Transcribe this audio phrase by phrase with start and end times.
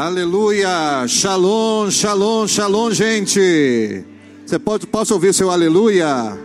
[0.00, 1.06] Aleluia!
[1.06, 4.02] Shalom, shalom, shalom, gente!
[4.46, 6.38] Você pode, posso ouvir seu aleluia?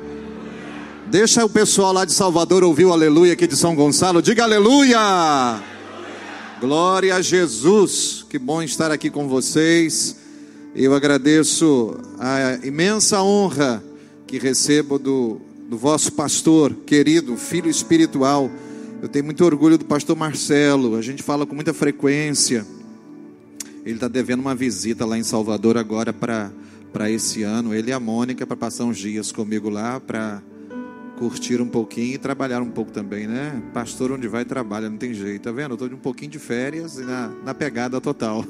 [1.08, 4.22] Deixa o pessoal lá de Salvador ouvir o aleluia aqui de São Gonçalo.
[4.22, 5.00] Diga aleluia!
[6.60, 8.26] Glória a Jesus!
[8.30, 10.18] Que bom estar aqui com vocês.
[10.76, 13.82] Eu agradeço a imensa honra
[14.28, 18.52] que recebo do, do vosso pastor querido, filho espiritual.
[19.02, 20.98] Eu tenho muito orgulho do pastor Marcelo.
[20.98, 22.66] A gente fala com muita frequência.
[23.86, 27.72] Ele está devendo uma visita lá em Salvador agora para esse ano.
[27.72, 30.42] Ele e a Mônica para passar uns dias comigo lá para
[31.20, 33.62] curtir um pouquinho e trabalhar um pouco também, né?
[33.76, 35.70] Pastor onde vai trabalha, não tem jeito, tá vendo?
[35.70, 38.44] Eu estou de um pouquinho de férias e na, na pegada total.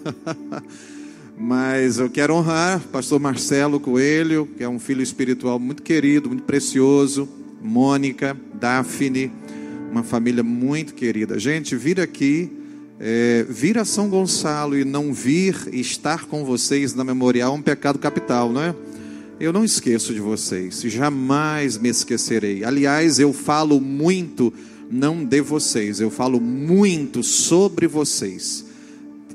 [1.37, 6.43] Mas eu quero honrar pastor Marcelo Coelho, que é um filho espiritual muito querido, muito
[6.43, 7.27] precioso,
[7.61, 9.29] Mônica, Daphne,
[9.91, 11.37] uma família muito querida.
[11.37, 12.64] Gente, vir aqui
[12.99, 17.61] é, vir a São Gonçalo e não vir estar com vocês na memorial é um
[17.61, 18.75] pecado capital, não é?
[19.39, 22.63] Eu não esqueço de vocês, jamais me esquecerei.
[22.63, 24.53] Aliás, eu falo muito,
[24.89, 28.65] não de vocês, eu falo muito sobre vocês.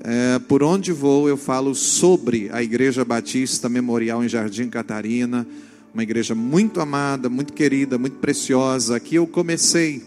[0.03, 5.47] É, por onde vou, eu falo sobre a Igreja Batista Memorial em Jardim Catarina,
[5.93, 8.97] uma igreja muito amada, muito querida, muito preciosa.
[8.97, 10.03] Aqui eu comecei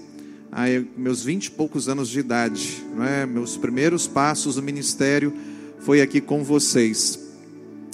[0.55, 0.65] a
[0.95, 3.25] meus vinte e poucos anos de idade, não é?
[3.25, 5.33] meus primeiros passos no ministério
[5.79, 7.19] foi aqui com vocês.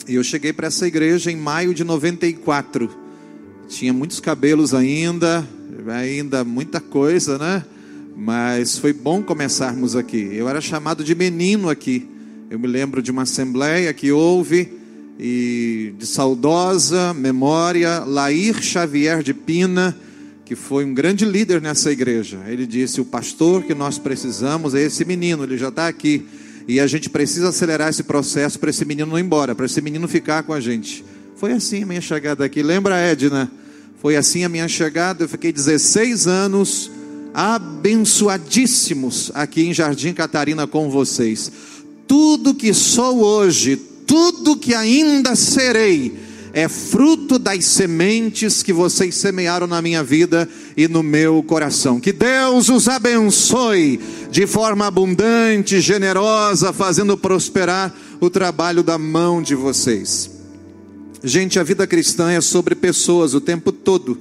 [0.06, 2.90] E eu cheguei para essa igreja em maio de 94.
[3.70, 5.48] Tinha muitos cabelos ainda,
[5.88, 7.64] ainda muita coisa, né?
[8.16, 10.30] Mas foi bom começarmos aqui.
[10.34, 12.10] Eu era chamado de menino aqui.
[12.50, 14.78] Eu me lembro de uma assembleia que houve
[15.18, 19.96] e de saudosa memória, Lair Xavier de Pina
[20.50, 22.40] que foi um grande líder nessa igreja.
[22.48, 26.26] Ele disse: O pastor que nós precisamos é esse menino, ele já está aqui.
[26.68, 29.80] E a gente precisa acelerar esse processo para esse menino não ir embora, para esse
[29.80, 31.06] menino ficar com a gente.
[31.36, 32.64] Foi assim a minha chegada aqui.
[32.64, 33.52] Lembra, Edna?
[34.02, 35.26] Foi assim a minha chegada.
[35.26, 36.90] Eu fiquei 16 anos
[37.32, 41.52] abençoadíssimos aqui em Jardim Catarina com vocês.
[42.08, 43.78] Tudo que sou hoje,
[44.08, 46.18] tudo que ainda serei,
[46.54, 52.00] é fruto das sementes que vocês semearam na minha vida e no meu coração.
[52.00, 54.00] Que Deus os abençoe
[54.32, 60.30] de forma abundante, generosa, fazendo prosperar o trabalho da mão de vocês.
[61.24, 64.18] Gente, a vida cristã é sobre pessoas o tempo todo.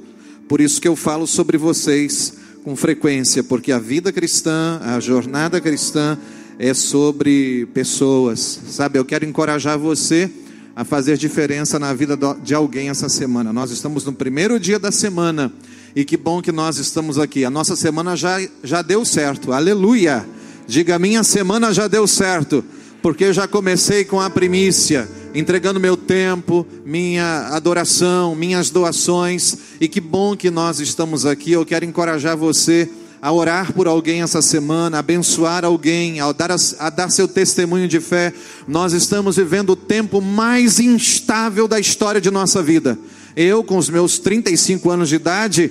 [0.49, 2.34] Por isso que eu falo sobre vocês
[2.65, 6.19] com frequência, porque a vida cristã, a jornada cristã
[6.59, 8.60] é sobre pessoas.
[8.69, 10.31] Sabe, eu quero encorajar você
[10.78, 13.53] a fazer diferença na vida de alguém essa semana.
[13.53, 15.53] Nós estamos no primeiro dia da semana
[15.93, 17.44] e que bom que nós estamos aqui.
[17.44, 20.25] A nossa semana já, já deu certo, aleluia.
[20.69, 22.65] Diga, minha semana já deu certo,
[23.03, 29.89] porque eu já comecei com a primícia, entregando meu tempo, minha adoração, minhas doações, e
[29.89, 31.50] que bom que nós estamos aqui.
[31.50, 32.89] Eu quero encorajar você
[33.21, 37.89] a orar por alguém essa semana, a abençoar alguém, a dar, a dar seu testemunho
[37.89, 38.33] de fé.
[38.67, 42.99] Nós estamos vivendo o tempo mais instável da história de nossa vida.
[43.37, 45.71] Eu, com os meus 35 anos de idade.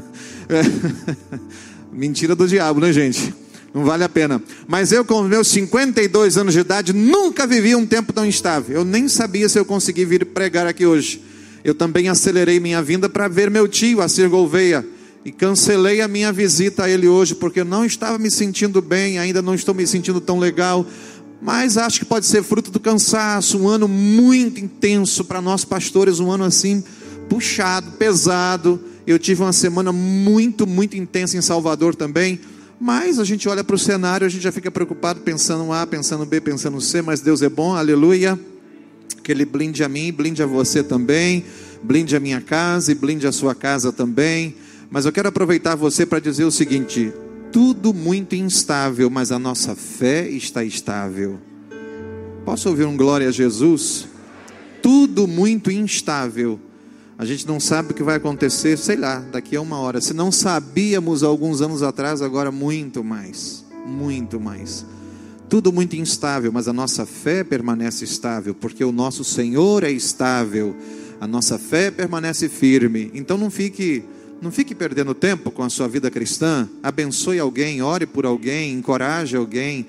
[1.92, 3.34] Mentira do diabo, né, gente?
[3.72, 4.42] Não vale a pena.
[4.66, 8.76] Mas eu, com os meus 52 anos de idade, nunca vivi um tempo tão instável.
[8.76, 11.22] Eu nem sabia se eu conseguia vir pregar aqui hoje.
[11.62, 14.84] Eu também acelerei minha vinda para ver meu tio, Assir Gouveia
[15.24, 19.42] e cancelei a minha visita a ele hoje porque não estava me sentindo bem, ainda
[19.42, 20.86] não estou me sentindo tão legal,
[21.42, 26.20] mas acho que pode ser fruto do cansaço, um ano muito intenso para nós pastores,
[26.20, 26.82] um ano assim
[27.28, 28.80] puxado, pesado.
[29.06, 32.40] Eu tive uma semana muito, muito intensa em Salvador também.
[32.78, 36.26] Mas a gente olha para o cenário, a gente já fica preocupado, pensando A, pensando
[36.26, 38.38] B, pensando C, mas Deus é bom, aleluia.
[39.22, 41.44] Que Ele blinde a mim, blinde a você também,
[41.82, 44.54] blinde a minha casa e blinde a sua casa também.
[44.90, 47.12] Mas eu quero aproveitar você para dizer o seguinte:
[47.52, 51.38] tudo muito instável, mas a nossa fé está estável.
[52.44, 54.08] Posso ouvir um glória a Jesus?
[54.82, 56.58] Tudo muito instável.
[57.16, 60.00] A gente não sabe o que vai acontecer, sei lá, daqui a uma hora.
[60.00, 63.64] Se não sabíamos alguns anos atrás, agora muito mais.
[63.86, 64.86] Muito mais.
[65.48, 70.74] Tudo muito instável, mas a nossa fé permanece estável, porque o nosso Senhor é estável.
[71.20, 73.10] A nossa fé permanece firme.
[73.12, 74.02] Então não fique
[74.40, 76.68] não fique perdendo tempo com a sua vida cristã.
[76.82, 79.86] Abençoe alguém, ore por alguém, encoraje alguém.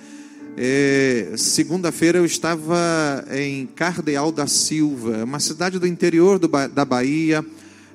[0.58, 2.78] É, Segunda-feira eu estava
[3.32, 7.46] em Cardeal da Silva, uma cidade do interior do, da Bahia.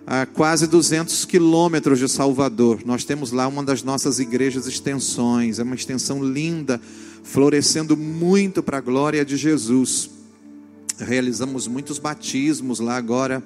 [0.06, 2.80] a quase 200 quilômetros de Salvador.
[2.86, 6.80] Nós temos lá uma das nossas igrejas extensões, é uma extensão linda,
[7.22, 10.08] florescendo muito para a glória de Jesus.
[10.98, 13.42] Realizamos muitos batismos lá agora,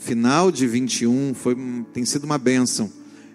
[0.00, 1.56] final de 21, foi,
[1.92, 2.90] tem sido uma bênção.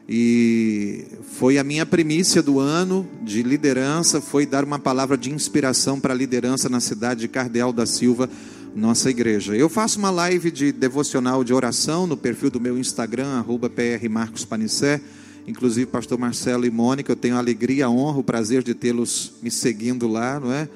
[0.08, 1.06] E
[1.38, 6.14] foi a minha primícia do ano de liderança, foi dar uma palavra de inspiração para
[6.14, 8.30] a liderança na cidade de Cardeal da Silva,
[8.76, 9.56] nossa igreja.
[9.56, 15.02] Eu faço uma live de devocional de oração no perfil do meu Instagram, arroba prmarcospanicé.
[15.48, 19.34] Inclusive, pastor Marcelo e Mônica, eu tenho a alegria, a honra, o prazer de tê-los
[19.42, 20.68] me seguindo lá, não é?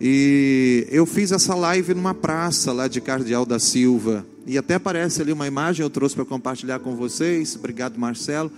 [0.00, 4.26] E eu fiz essa live numa praça lá de Cardeal da Silva.
[4.46, 7.54] E até aparece ali uma imagem, eu trouxe para compartilhar com vocês.
[7.56, 8.50] Obrigado, Marcelo.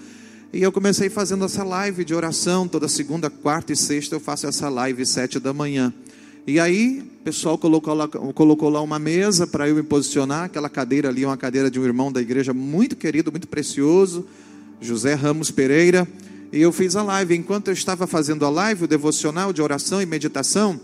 [0.53, 4.47] E eu comecei fazendo essa live de oração, toda segunda, quarta e sexta eu faço
[4.47, 5.93] essa live sete da manhã.
[6.47, 10.45] E aí, o pessoal colocou lá, colocou lá uma mesa para eu me posicionar.
[10.45, 14.27] Aquela cadeira ali é uma cadeira de um irmão da igreja muito querido, muito precioso,
[14.81, 16.07] José Ramos Pereira.
[16.53, 17.35] E eu fiz a live.
[17.35, 20.79] Enquanto eu estava fazendo a live, o devocional de oração e meditação,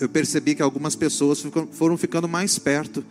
[0.00, 3.04] eu percebi que algumas pessoas foram ficando mais perto.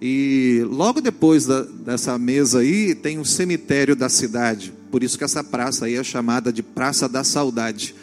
[0.00, 4.72] E logo depois da, dessa mesa aí, tem um cemitério da cidade.
[4.90, 7.94] Por isso que essa praça aí é chamada de Praça da Saudade.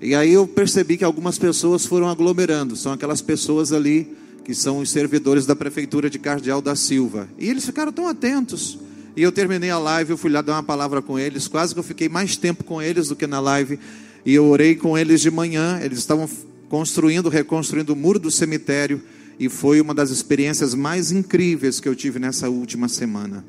[0.00, 4.14] E aí eu percebi que algumas pessoas foram aglomerando, são aquelas pessoas ali
[4.44, 7.28] que são os servidores da prefeitura de Cardeal da Silva.
[7.36, 8.78] E eles ficaram tão atentos.
[9.16, 11.80] E eu terminei a live, eu fui lá dar uma palavra com eles, quase que
[11.80, 13.78] eu fiquei mais tempo com eles do que na live.
[14.24, 16.28] E eu orei com eles de manhã, eles estavam
[16.68, 19.02] construindo, reconstruindo o muro do cemitério,
[19.38, 23.44] e foi uma das experiências mais incríveis que eu tive nessa última semana.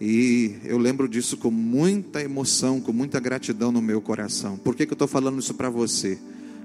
[0.00, 4.56] E eu lembro disso com muita emoção, com muita gratidão no meu coração.
[4.56, 6.18] Por que, que eu estou falando isso para você?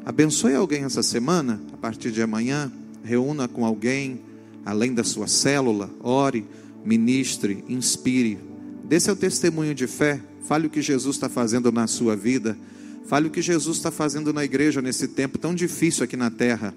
[0.03, 2.71] Abençoe alguém essa semana, a partir de amanhã.
[3.03, 4.19] Reúna com alguém,
[4.65, 5.89] além da sua célula.
[6.01, 6.45] Ore,
[6.83, 8.39] ministre, inspire.
[8.83, 10.19] Dê seu testemunho de fé.
[10.43, 12.57] Fale o que Jesus está fazendo na sua vida.
[13.05, 16.73] Fale o que Jesus está fazendo na igreja nesse tempo tão difícil aqui na terra.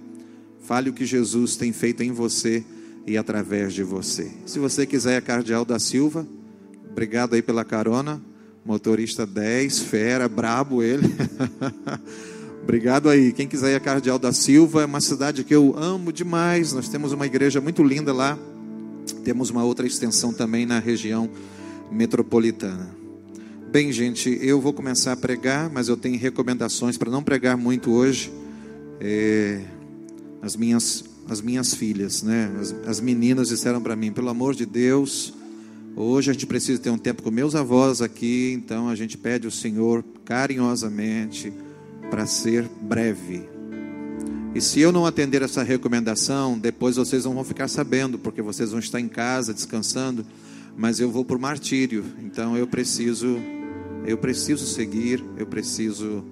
[0.65, 2.65] Fale o que Jesus tem feito em você
[3.07, 4.31] e através de você.
[4.47, 6.27] Se você quiser, é Cardeal da Silva.
[6.91, 8.21] Obrigado aí pela carona.
[8.65, 11.15] Motorista 10, fera, brabo ele.
[12.65, 13.31] Obrigado aí.
[13.31, 16.73] Quem quiser ir a Cardeal da Silva, é uma cidade que eu amo demais.
[16.73, 18.39] Nós temos uma igreja muito linda lá.
[19.23, 21.29] Temos uma outra extensão também na região
[21.93, 22.89] metropolitana.
[23.71, 27.93] Bem, gente, eu vou começar a pregar, mas eu tenho recomendações para não pregar muito
[27.93, 28.33] hoje.
[28.99, 29.61] É,
[30.45, 32.55] as minhas as minhas filhas, né?
[32.61, 35.33] As, as meninas disseram para mim, pelo amor de Deus,
[35.97, 39.47] Hoje a gente precisa ter um tempo com meus avós aqui, então a gente pede
[39.47, 41.53] ao Senhor carinhosamente
[42.11, 43.49] para ser breve.
[44.57, 48.73] E se eu não atender essa recomendação, depois vocês não vão ficar sabendo, porque vocês
[48.73, 50.27] vão estar em casa descansando,
[50.77, 52.05] mas eu vou por martírio.
[52.25, 53.39] Então eu preciso
[54.05, 56.25] eu preciso seguir, eu preciso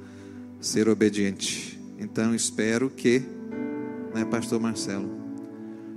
[0.61, 1.81] ser obediente.
[2.01, 3.23] Então espero que,
[4.15, 5.09] né, pastor Marcelo.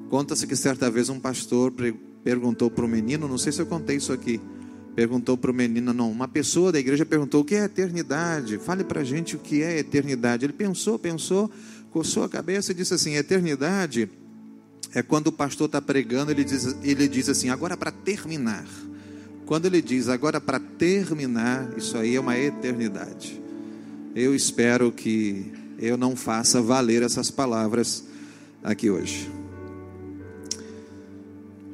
[0.10, 1.74] Conta-se que certa vez um pastor
[2.24, 4.40] perguntou para o menino, não sei se eu contei isso aqui,
[4.96, 8.84] perguntou para o menino, não, uma pessoa da igreja perguntou o que é eternidade, fale
[8.84, 10.46] para a gente o que é eternidade.
[10.46, 11.52] Ele pensou, pensou,
[11.92, 14.10] coçou a cabeça e disse assim: eternidade
[14.94, 18.66] é quando o pastor está pregando, ele diz, ele diz assim, agora para terminar.
[19.46, 23.42] Quando ele diz agora para terminar, isso aí é uma eternidade.
[24.16, 28.04] Eu espero que eu não faça valer essas palavras
[28.64, 29.30] aqui hoje.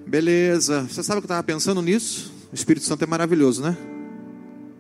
[0.05, 0.83] Beleza.
[0.83, 2.33] Você sabe que eu estava pensando nisso?
[2.51, 3.77] O Espírito Santo é maravilhoso, né?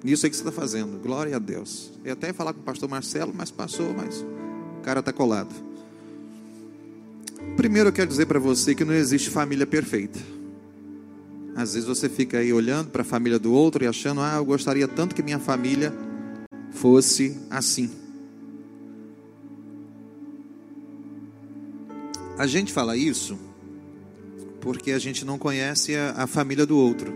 [0.03, 1.01] Nisso aí que você está fazendo.
[1.01, 1.91] Glória a Deus.
[2.03, 4.25] Eu até ia falar com o pastor Marcelo, mas passou, mas
[4.79, 5.53] o cara está colado.
[7.55, 10.19] Primeiro eu quero dizer para você que não existe família perfeita.
[11.55, 14.45] Às vezes você fica aí olhando para a família do outro e achando, ah, eu
[14.45, 15.93] gostaria tanto que minha família
[16.71, 18.00] fosse assim.
[22.41, 23.37] A gente fala isso
[24.61, 27.13] porque a gente não conhece a, a família do outro.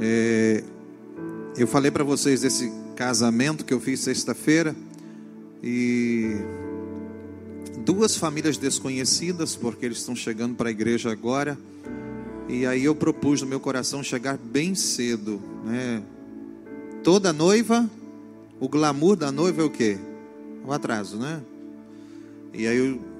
[0.00, 0.64] É,
[1.54, 4.74] eu falei para vocês desse casamento que eu fiz sexta-feira
[5.62, 6.34] e
[7.84, 11.58] duas famílias desconhecidas, porque eles estão chegando para a igreja agora.
[12.48, 16.02] E aí eu propus no meu coração chegar bem cedo, né?
[17.04, 17.86] Toda noiva,
[18.58, 19.98] o glamour da noiva é o quê?
[20.64, 21.42] O atraso, né?
[22.54, 23.15] E aí o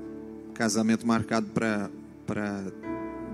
[0.56, 1.90] casamento marcado para
[2.26, 2.64] para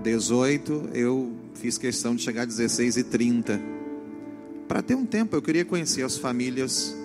[0.03, 3.59] 18, eu fiz questão de chegar a 16 e 30.
[4.67, 6.95] Para ter um tempo, eu queria conhecer as famílias,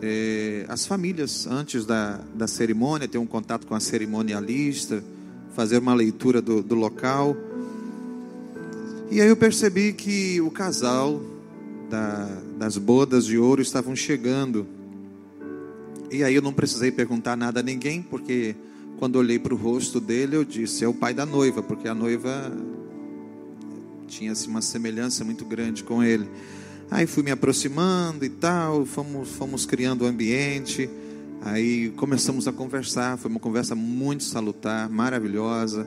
[0.00, 5.04] eh, as famílias antes da, da cerimônia, ter um contato com a cerimonialista,
[5.54, 7.36] fazer uma leitura do, do local.
[9.10, 11.20] E aí eu percebi que o casal
[11.90, 12.26] da,
[12.58, 14.66] das bodas de ouro estavam chegando.
[16.10, 18.54] E aí eu não precisei perguntar nada a ninguém, porque
[18.98, 21.94] quando olhei para o rosto dele, eu disse: é o pai da noiva, porque a
[21.94, 22.52] noiva
[24.08, 26.28] tinha assim, uma semelhança muito grande com ele.
[26.90, 30.90] Aí fui me aproximando e tal, fomos, fomos criando o um ambiente.
[31.42, 35.86] Aí começamos a conversar, foi uma conversa muito salutar, maravilhosa.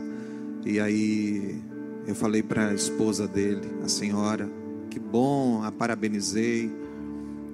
[0.66, 1.60] E aí
[2.08, 4.50] eu falei para a esposa dele, a senhora,
[4.90, 6.72] que bom, a parabenizei.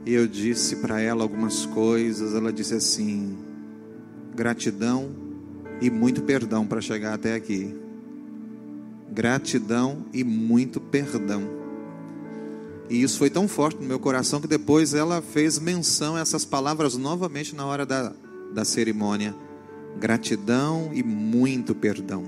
[0.05, 2.35] E eu disse para ela algumas coisas.
[2.35, 3.35] Ela disse assim:
[4.35, 5.26] gratidão
[5.81, 7.73] e muito perdão para chegar até aqui.
[9.11, 11.43] Gratidão e muito perdão.
[12.89, 16.45] E isso foi tão forte no meu coração que depois ela fez menção a essas
[16.45, 18.13] palavras novamente na hora da,
[18.53, 19.35] da cerimônia.
[19.99, 22.23] Gratidão e muito perdão.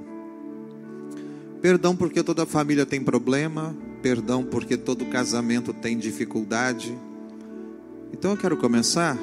[1.62, 6.98] Perdão porque toda família tem problema, perdão porque todo casamento tem dificuldade.
[8.13, 9.18] Então eu quero começar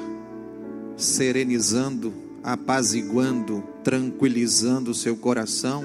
[0.95, 2.13] serenizando,
[2.43, 5.83] apaziguando, tranquilizando o seu coração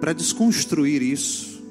[0.00, 1.62] para desconstruir isso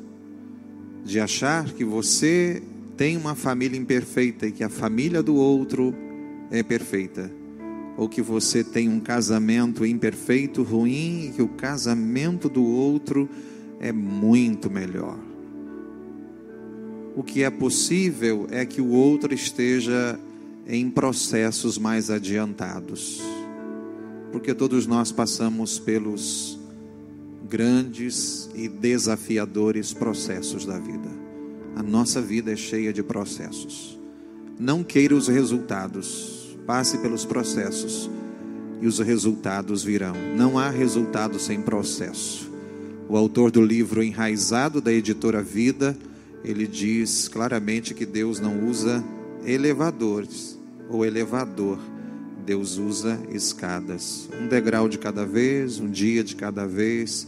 [1.03, 2.63] de achar que você
[2.97, 5.93] tem uma família imperfeita e que a família do outro
[6.49, 7.31] é perfeita
[7.97, 13.29] ou que você tem um casamento imperfeito, ruim, e que o casamento do outro
[13.79, 15.17] é muito melhor.
[17.15, 20.19] O que é possível é que o outro esteja
[20.67, 23.21] em processos mais adiantados,
[24.31, 26.59] porque todos nós passamos pelos
[27.47, 31.09] grandes e desafiadores processos da vida.
[31.75, 33.99] A nossa vida é cheia de processos.
[34.59, 38.09] Não queira os resultados Passe pelos processos
[38.81, 40.15] e os resultados virão.
[40.35, 42.51] Não há resultado sem processo.
[43.07, 45.95] O autor do livro Enraizado da editora Vida,
[46.43, 49.03] ele diz claramente que Deus não usa
[49.45, 50.57] elevadores
[50.89, 51.79] ou elevador.
[52.45, 57.27] Deus usa escadas, um degrau de cada vez, um dia de cada vez,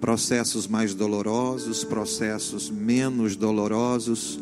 [0.00, 4.40] processos mais dolorosos, processos menos dolorosos,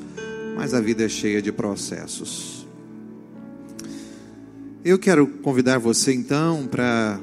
[0.57, 2.67] mas a vida é cheia de processos.
[4.85, 7.19] Eu quero convidar você então para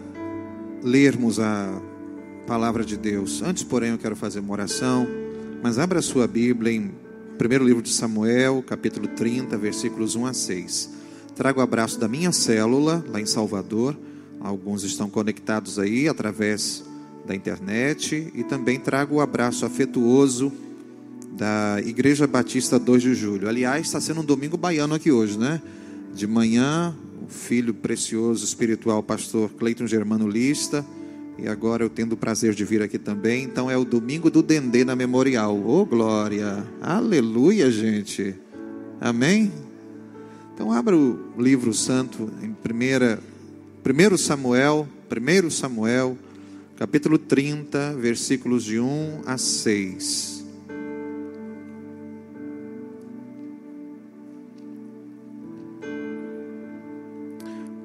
[0.81, 1.81] lermos a
[2.47, 3.41] palavra de Deus.
[3.41, 5.05] Antes, porém, eu quero fazer uma oração,
[5.61, 6.91] mas abra a sua Bíblia em
[7.39, 10.89] primeiro livro de Samuel, capítulo 30, versículos 1 a 6.
[11.37, 13.97] Trago o abraço da minha célula lá em Salvador.
[14.41, 16.83] Alguns estão conectados aí através
[17.25, 20.51] da internet e também trago o abraço afetuoso
[21.31, 23.47] da Igreja Batista 2 de Julho.
[23.47, 25.61] Aliás, está sendo um domingo baiano aqui hoje, né?
[26.13, 26.93] De manhã,
[27.29, 30.85] filho precioso espiritual, pastor Cleiton Germano Lista.
[31.41, 33.43] E agora eu tendo o prazer de vir aqui também.
[33.43, 35.55] Então é o domingo do Dendê na Memorial.
[35.55, 36.65] Ô oh, glória!
[36.81, 38.35] Aleluia, gente!
[38.99, 39.51] Amém?
[40.53, 43.19] Então abra o livro santo em primeira,
[43.85, 46.17] 1 Samuel, 1 Samuel,
[46.75, 50.39] capítulo 30, versículos de 1 a 6.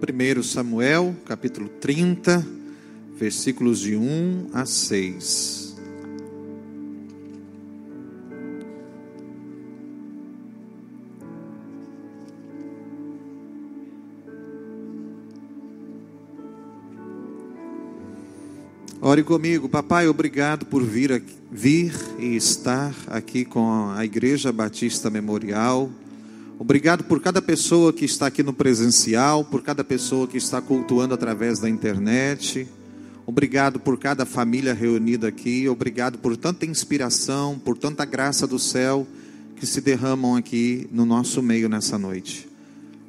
[0.05, 2.47] 1 Samuel, capítulo 30,
[3.17, 5.65] versículos de 1 a 6.
[19.01, 25.11] Ore comigo, papai, obrigado por vir, aqui, vir e estar aqui com a Igreja Batista
[25.11, 25.91] Memorial
[26.57, 31.13] Obrigado por cada pessoa que está aqui no presencial, por cada pessoa que está cultuando
[31.13, 32.69] através da internet.
[33.27, 35.69] Obrigado por cada família reunida aqui.
[35.69, 39.07] Obrigado por tanta inspiração, por tanta graça do céu
[39.57, 42.47] que se derramam aqui no nosso meio nessa noite.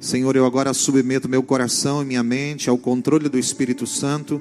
[0.00, 4.40] Senhor, eu agora submeto meu coração e minha mente ao controle do Espírito Santo,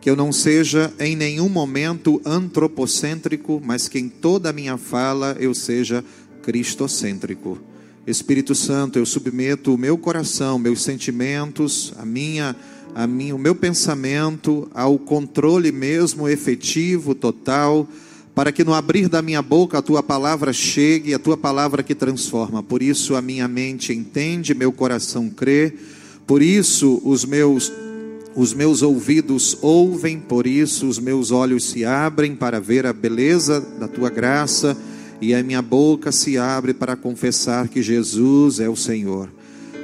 [0.00, 5.36] que eu não seja em nenhum momento antropocêntrico, mas que em toda a minha fala
[5.40, 6.04] eu seja
[6.42, 7.58] cristocêntrico.
[8.06, 12.56] Espírito Santo, eu submeto o meu coração, meus sentimentos, a minha,
[12.98, 17.86] a minha, o meu pensamento ao controle mesmo efetivo, total,
[18.34, 21.94] para que no abrir da minha boca a tua palavra chegue, a tua palavra que
[21.94, 22.60] transforma.
[22.60, 25.74] Por isso a minha mente entende, meu coração crê.
[26.26, 27.72] Por isso os meus
[28.34, 33.60] os meus ouvidos ouvem, por isso os meus olhos se abrem para ver a beleza
[33.78, 34.76] da tua graça
[35.20, 39.37] e a minha boca se abre para confessar que Jesus é o Senhor.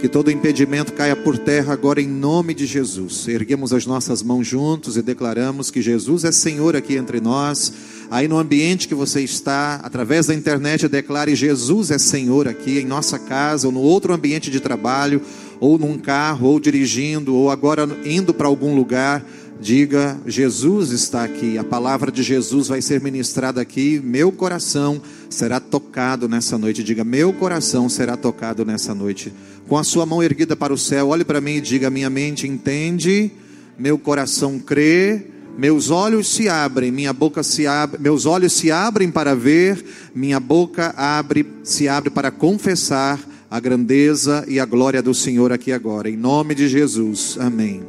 [0.05, 3.27] Que todo impedimento caia por terra agora em nome de Jesus.
[3.27, 7.73] Erguemos as nossas mãos juntos e declaramos que Jesus é Senhor aqui entre nós.
[8.11, 12.85] Aí no ambiente que você está, através da internet, declare Jesus é Senhor aqui em
[12.85, 15.23] nossa casa ou no outro ambiente de trabalho,
[15.59, 19.25] ou num carro, ou dirigindo, ou agora indo para algum lugar.
[19.59, 21.57] Diga, Jesus está aqui.
[21.57, 24.03] A palavra de Jesus vai ser ministrada aqui.
[24.05, 26.85] Meu coração será tocado nessa noite.
[26.85, 29.33] Diga, meu coração será tocado nessa noite
[29.69, 32.47] com a sua mão erguida para o céu, olhe para mim e diga: Minha mente
[32.47, 33.31] entende,
[33.79, 39.11] meu coração crê, meus olhos se abrem, minha boca se abre, meus olhos se abrem
[39.11, 45.15] para ver, minha boca abre, se abre para confessar a grandeza e a glória do
[45.15, 47.37] Senhor aqui agora, em nome de Jesus.
[47.39, 47.83] Amém.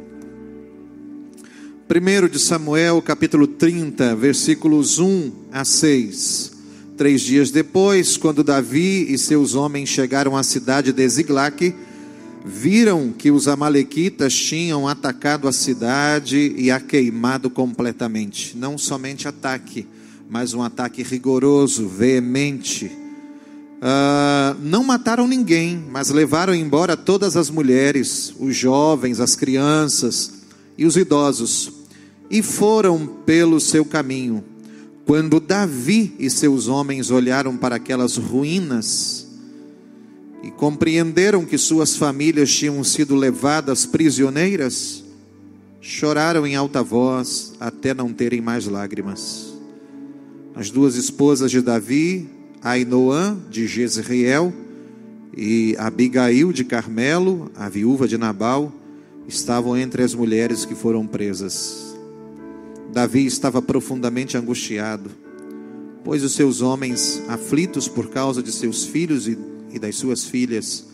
[1.88, 6.55] 1 de Samuel, capítulo 30, versículos 1 a 6.
[6.96, 11.74] Três dias depois, quando Davi e seus homens chegaram à cidade de Ziglac,
[12.42, 18.56] viram que os amalequitas tinham atacado a cidade e a queimado completamente.
[18.56, 19.86] Não somente ataque,
[20.30, 22.86] mas um ataque rigoroso, veemente.
[22.86, 30.32] Uh, não mataram ninguém, mas levaram embora todas as mulheres, os jovens, as crianças
[30.78, 31.70] e os idosos,
[32.30, 34.42] e foram pelo seu caminho.
[35.06, 39.28] Quando Davi e seus homens olharam para aquelas ruínas
[40.42, 45.04] e compreenderam que suas famílias tinham sido levadas prisioneiras,
[45.80, 49.54] choraram em alta voz até não terem mais lágrimas.
[50.56, 52.28] As duas esposas de Davi,
[52.60, 54.52] Ainoã de Jezreel
[55.36, 58.72] e Abigail de Carmelo, a viúva de Nabal,
[59.28, 61.85] estavam entre as mulheres que foram presas.
[62.96, 65.10] Davi estava profundamente angustiado,
[66.02, 70.86] pois os seus homens, aflitos por causa de seus filhos e, das suas filhas,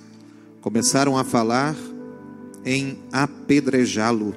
[0.60, 1.76] começaram a falar
[2.64, 4.34] em apedrejá-lo.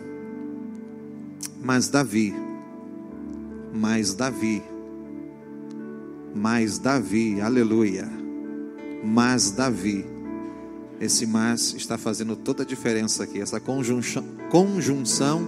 [1.63, 2.35] Mas Davi,
[3.73, 4.61] mas Davi,
[6.35, 8.07] mas Davi, aleluia,
[9.03, 10.05] mas Davi,
[11.01, 15.47] esse mas está fazendo toda a diferença aqui, essa conjunção, conjunção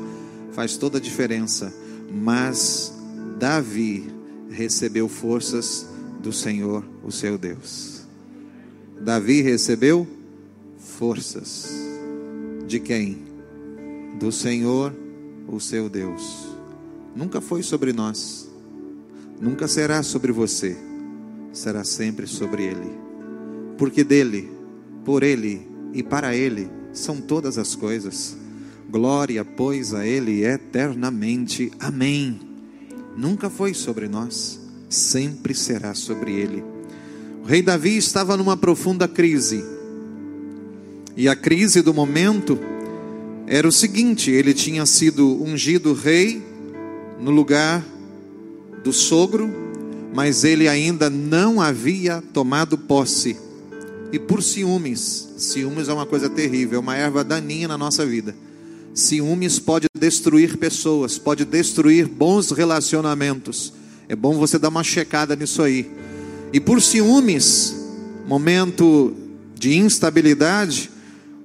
[0.52, 1.72] faz toda a diferença
[2.12, 2.94] mas
[3.38, 4.08] Davi
[4.50, 5.88] recebeu forças
[6.20, 8.02] do Senhor, o seu Deus.
[9.00, 10.08] Davi recebeu
[10.78, 11.70] forças
[12.66, 13.18] de quem?
[14.20, 14.94] Do Senhor,
[15.48, 16.48] o seu Deus.
[17.16, 18.50] Nunca foi sobre nós,
[19.40, 20.78] nunca será sobre você,
[21.52, 22.92] será sempre sobre Ele,
[23.78, 24.52] porque dele,
[25.04, 28.37] por Ele e para Ele são todas as coisas.
[28.90, 31.72] Glória, pois, a Ele eternamente.
[31.78, 32.40] Amém.
[33.18, 36.64] Nunca foi sobre nós, sempre será sobre Ele.
[37.44, 39.62] O rei Davi estava numa profunda crise.
[41.18, 42.58] E a crise do momento
[43.46, 46.42] era o seguinte: ele tinha sido ungido rei
[47.20, 47.84] no lugar
[48.86, 49.50] do sogro,
[50.14, 53.36] mas ele ainda não havia tomado posse.
[54.14, 58.34] E por ciúmes, ciúmes é uma coisa terrível, é uma erva daninha na nossa vida
[58.98, 63.72] Ciúmes pode destruir pessoas, pode destruir bons relacionamentos.
[64.10, 65.88] É bom você dar uma checada nisso aí.
[66.52, 67.76] E por ciúmes,
[68.28, 69.14] momento
[69.54, 70.90] de instabilidade,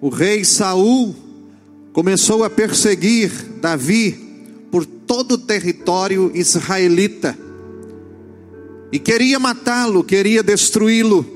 [0.01, 1.15] o rei Saul
[1.93, 4.13] começou a perseguir Davi
[4.71, 7.39] por todo o território israelita.
[8.91, 11.27] E queria matá-lo, queria destruí-lo.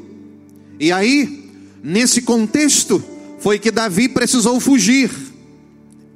[0.81, 1.51] E aí,
[1.83, 3.05] nesse contexto,
[3.39, 5.11] foi que Davi precisou fugir.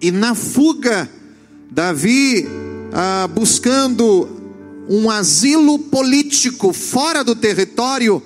[0.01, 1.11] E na fuga,
[1.71, 2.49] Davi
[2.93, 4.29] ah, buscando
[4.89, 8.23] um asilo político fora do território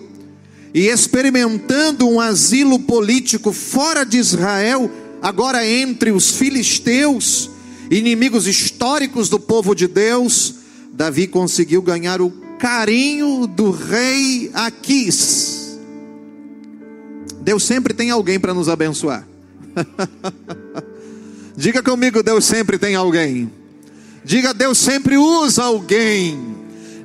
[0.72, 7.50] e experimentando um asilo político fora de Israel, agora entre os filisteus,
[7.90, 10.54] inimigos históricos do povo de Deus,
[10.92, 15.78] Davi conseguiu ganhar o carinho do rei Aquis.
[17.40, 19.26] Deus sempre tem alguém para nos abençoar.
[21.56, 23.50] Diga comigo, Deus sempre tem alguém.
[24.24, 26.56] Diga, Deus sempre usa alguém.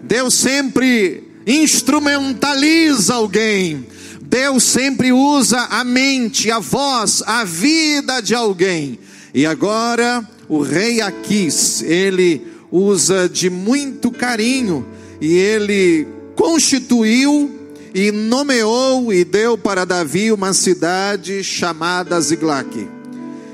[0.03, 3.85] Deus sempre instrumentaliza alguém.
[4.21, 8.99] Deus sempre usa a mente, a voz, a vida de alguém.
[9.33, 14.85] E agora o rei Aquis, ele usa de muito carinho
[15.21, 17.51] e ele constituiu
[17.93, 22.98] e nomeou e deu para Davi uma cidade chamada Ziglac.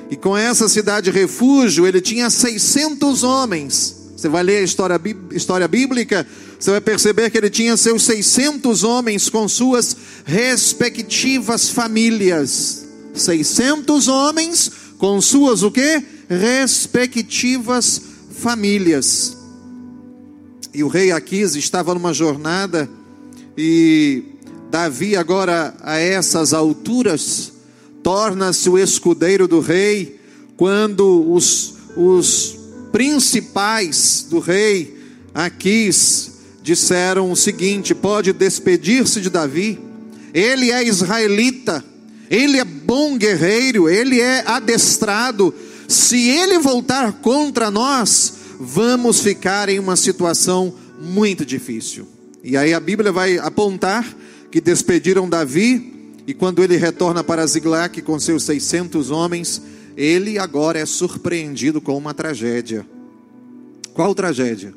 [0.09, 3.95] E com essa cidade refúgio, ele tinha 600 homens.
[4.15, 4.99] Você vai ler a história,
[5.31, 6.25] história bíblica,
[6.59, 12.85] você vai perceber que ele tinha seus 600 homens com suas respectivas famílias.
[13.13, 16.03] 600 homens com suas o quê?
[16.29, 19.37] Respectivas famílias.
[20.73, 22.89] E o rei Aquis estava numa jornada
[23.57, 24.23] e
[24.69, 27.53] Davi agora a essas alturas
[28.05, 30.19] torna-se o escudeiro do rei
[30.55, 32.55] quando os, os
[32.91, 34.95] principais do rei
[35.33, 39.79] Aquis disseram o seguinte: pode despedir-se de Davi,
[40.35, 41.83] ele é israelita,
[42.29, 45.51] ele é bom guerreiro, ele é adestrado.
[45.87, 52.07] Se ele voltar contra nós, vamos ficar em uma situação muito difícil.
[52.43, 54.05] E aí a Bíblia vai apontar
[54.51, 55.94] que despediram Davi,
[56.27, 59.61] e quando ele retorna para Ziglac com seus 600 homens,
[59.95, 62.85] ele agora é surpreendido com uma tragédia.
[63.93, 64.73] Qual tragédia?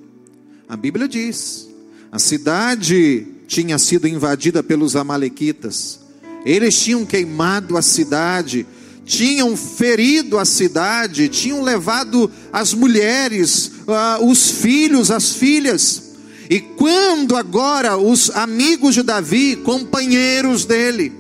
[0.69, 1.69] A Bíblia diz:
[2.13, 6.01] a cidade tinha sido invadida pelos Amalequitas,
[6.45, 8.67] eles tinham queimado a cidade,
[9.07, 16.09] tinham ferido a cidade, tinham levado as mulheres, uh, os filhos, as filhas.
[16.51, 21.13] E quando agora os amigos de Davi, companheiros dele,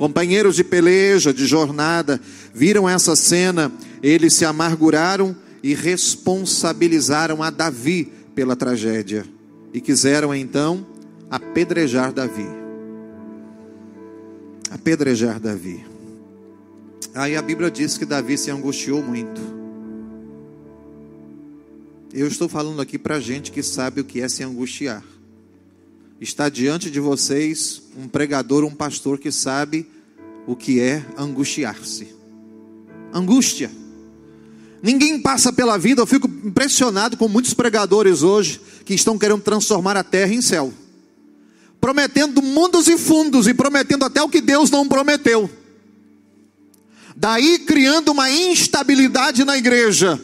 [0.00, 2.18] companheiros de peleja, de jornada,
[2.54, 3.70] viram essa cena,
[4.02, 9.26] eles se amarguraram e responsabilizaram a Davi pela tragédia
[9.74, 10.86] e quiseram então
[11.28, 12.46] apedrejar Davi.
[14.70, 15.84] Apedrejar Davi.
[17.14, 19.38] Aí a Bíblia diz que Davi se angustiou muito.
[22.10, 25.04] Eu estou falando aqui para gente que sabe o que é se angustiar.
[26.20, 29.86] Está diante de vocês um pregador, um pastor que sabe
[30.46, 32.08] o que é angustiar-se.
[33.10, 33.70] Angústia.
[34.82, 39.96] Ninguém passa pela vida, eu fico impressionado com muitos pregadores hoje que estão querendo transformar
[39.96, 40.72] a terra em céu,
[41.80, 45.48] prometendo mundos e fundos e prometendo até o que Deus não prometeu.
[47.16, 50.22] Daí criando uma instabilidade na igreja.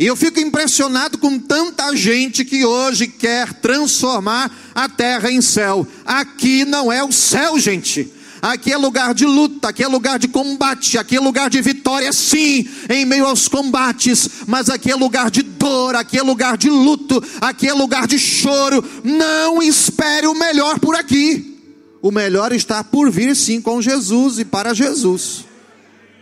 [0.00, 5.86] E eu fico impressionado com tanta gente que hoje quer transformar a terra em céu.
[6.06, 8.10] Aqui não é o céu, gente.
[8.40, 12.10] Aqui é lugar de luta, aqui é lugar de combate, aqui é lugar de vitória,
[12.14, 16.70] sim, em meio aos combates, mas aqui é lugar de dor, aqui é lugar de
[16.70, 18.82] luto, aqui é lugar de choro.
[19.04, 21.58] Não espere o melhor por aqui.
[22.00, 25.49] O melhor está por vir, sim, com Jesus e para Jesus.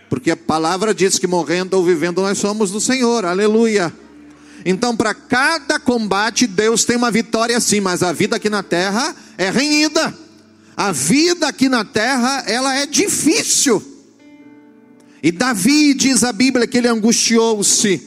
[0.08, 3.92] Porque a palavra diz que morrendo ou vivendo nós somos do Senhor, aleluia.
[4.64, 9.14] Então, para cada combate, Deus tem uma vitória sim, mas a vida aqui na terra
[9.36, 10.16] é renhida.
[10.76, 13.82] A vida aqui na terra, ela é difícil.
[15.22, 18.00] E Davi diz a Bíblia que ele angustiou-se.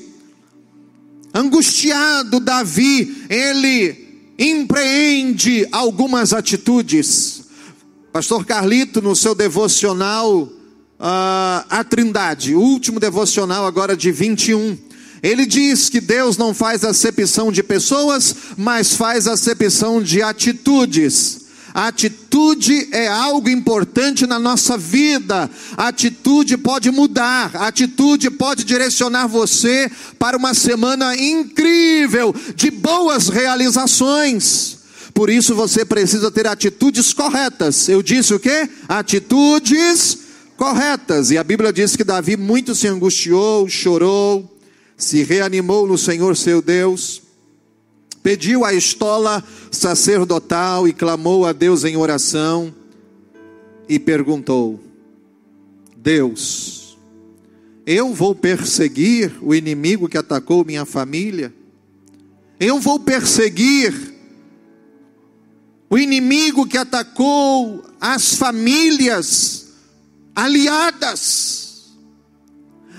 [1.33, 7.43] Angustiado, Davi, ele empreende algumas atitudes.
[8.11, 10.51] Pastor Carlito, no seu devocional,
[11.01, 14.77] uh, a Trindade, o último devocional agora de 21,
[15.23, 21.41] ele diz que Deus não faz acepção de pessoas, mas faz acepção de atitudes.
[21.73, 25.49] Atitude é algo importante na nossa vida.
[25.77, 34.79] Atitude pode mudar, atitude pode direcionar você para uma semana incrível de boas realizações.
[35.13, 37.87] Por isso você precisa ter atitudes corretas.
[37.87, 38.69] Eu disse o que?
[38.89, 40.30] Atitudes
[40.61, 41.31] corretas.
[41.31, 44.47] E a Bíblia diz que Davi muito se angustiou, chorou,
[44.95, 47.23] se reanimou no Senhor seu Deus
[48.21, 52.71] pediu a estola sacerdotal e clamou a Deus em oração
[53.89, 54.79] e perguntou:
[55.97, 56.95] Deus,
[57.83, 61.51] eu vou perseguir o inimigo que atacou minha família?
[62.59, 64.13] Eu vou perseguir
[65.89, 69.70] o inimigo que atacou as famílias
[70.35, 71.91] aliadas,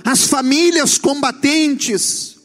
[0.04, 2.36] as famílias combatentes.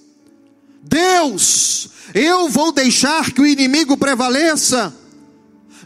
[0.84, 4.96] Deus, eu vou deixar que o inimigo prevaleça.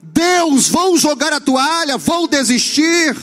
[0.04, 3.16] Deus, vou jogar a toalha, vou desistir.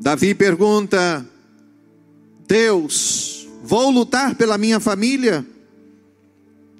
[0.00, 1.26] Davi pergunta:
[2.46, 5.44] Deus, vou lutar pela minha família?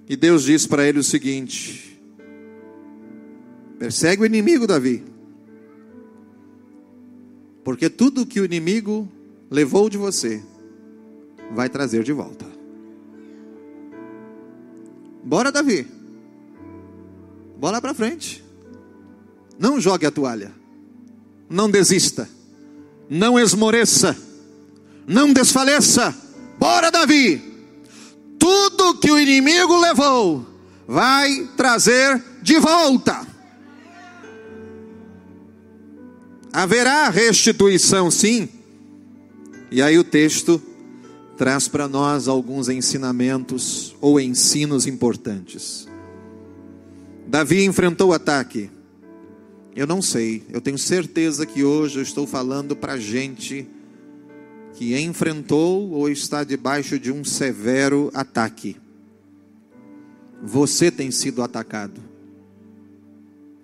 [0.09, 2.01] E Deus diz para ele o seguinte:
[3.79, 5.05] persegue o inimigo, Davi,
[7.69, 9.07] porque tudo que o inimigo
[9.51, 10.43] levou de você,
[11.51, 12.47] vai trazer de volta.
[15.23, 15.87] Bora, Davi.
[17.59, 18.43] Bola para frente.
[19.59, 20.51] Não jogue a toalha.
[21.47, 22.27] Não desista.
[23.07, 24.17] Não esmoreça.
[25.07, 26.17] Não desfaleça.
[26.59, 27.69] Bora, Davi.
[28.39, 30.47] Tudo que o inimigo levou,
[30.87, 33.28] vai trazer de volta.
[36.53, 38.49] Haverá restituição, sim.
[39.71, 40.61] E aí o texto
[41.37, 45.87] traz para nós alguns ensinamentos ou ensinos importantes.
[47.27, 48.71] Davi enfrentou o ataque.
[49.77, 53.69] Eu não sei, eu tenho certeza que hoje eu estou falando para gente
[54.75, 58.77] que enfrentou ou está debaixo de um severo ataque.
[60.43, 62.01] Você tem sido atacado.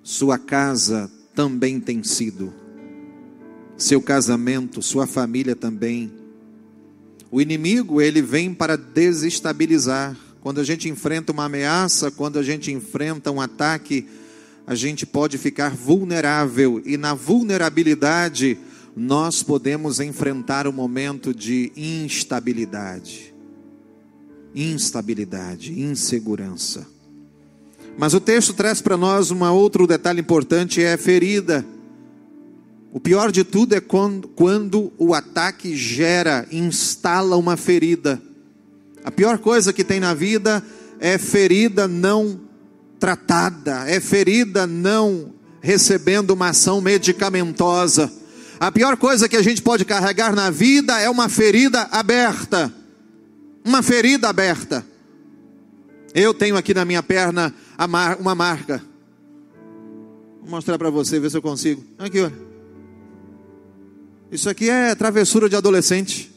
[0.02, 2.52] Sua casa também tem sido.
[3.84, 6.10] Seu casamento, sua família também.
[7.30, 10.16] O inimigo, ele vem para desestabilizar.
[10.40, 14.08] Quando a gente enfrenta uma ameaça, quando a gente enfrenta um ataque,
[14.66, 18.56] a gente pode ficar vulnerável e na vulnerabilidade
[18.96, 23.34] nós podemos enfrentar um momento de instabilidade.
[24.54, 26.86] Instabilidade, insegurança.
[27.98, 31.73] Mas o texto traz para nós um outro detalhe importante: é a ferida.
[32.94, 38.22] O pior de tudo é quando, quando o ataque gera, instala uma ferida.
[39.02, 40.62] A pior coisa que tem na vida
[41.00, 42.40] é ferida não
[43.00, 48.12] tratada, é ferida não recebendo uma ação medicamentosa.
[48.60, 52.72] A pior coisa que a gente pode carregar na vida é uma ferida aberta.
[53.64, 54.86] Uma ferida aberta.
[56.14, 57.52] Eu tenho aqui na minha perna
[58.20, 58.80] uma marca.
[60.42, 61.82] Vou mostrar para você, ver se eu consigo.
[61.98, 62.53] Aqui, olha.
[64.34, 66.28] Isso aqui é travessura de adolescente.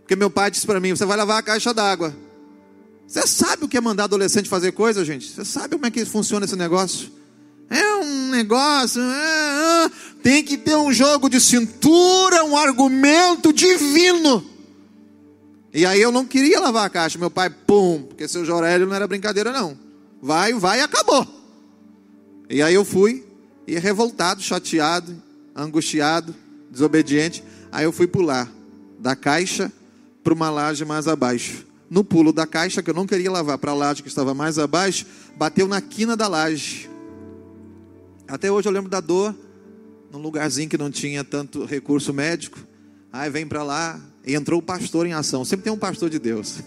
[0.00, 2.12] Porque meu pai disse para mim: você vai lavar a caixa d'água.
[3.06, 5.30] Você sabe o que é mandar adolescente fazer coisa, gente?
[5.30, 7.12] Você sabe como é que funciona esse negócio?
[7.70, 9.90] É um negócio, é, é,
[10.24, 14.44] tem que ter um jogo de cintura, um argumento divino.
[15.72, 18.94] E aí eu não queria lavar a caixa, meu pai, pum, porque seu Jorélio não
[18.94, 19.78] era brincadeira não.
[20.20, 21.26] Vai, vai e acabou.
[22.50, 23.24] E aí eu fui,
[23.66, 25.22] e revoltado, chateado,
[25.54, 26.34] angustiado,
[26.74, 27.42] desobediente.
[27.72, 28.52] Aí eu fui pular
[28.98, 29.72] da caixa
[30.22, 31.66] para uma laje mais abaixo.
[31.88, 34.58] No pulo da caixa, que eu não queria lavar para a laje que estava mais
[34.58, 35.06] abaixo,
[35.36, 36.90] bateu na quina da laje.
[38.26, 39.34] Até hoje eu lembro da dor,
[40.10, 42.58] num lugarzinho que não tinha tanto recurso médico.
[43.12, 45.44] Aí vem para lá e entrou o pastor em ação.
[45.44, 46.60] Sempre tem um pastor de Deus.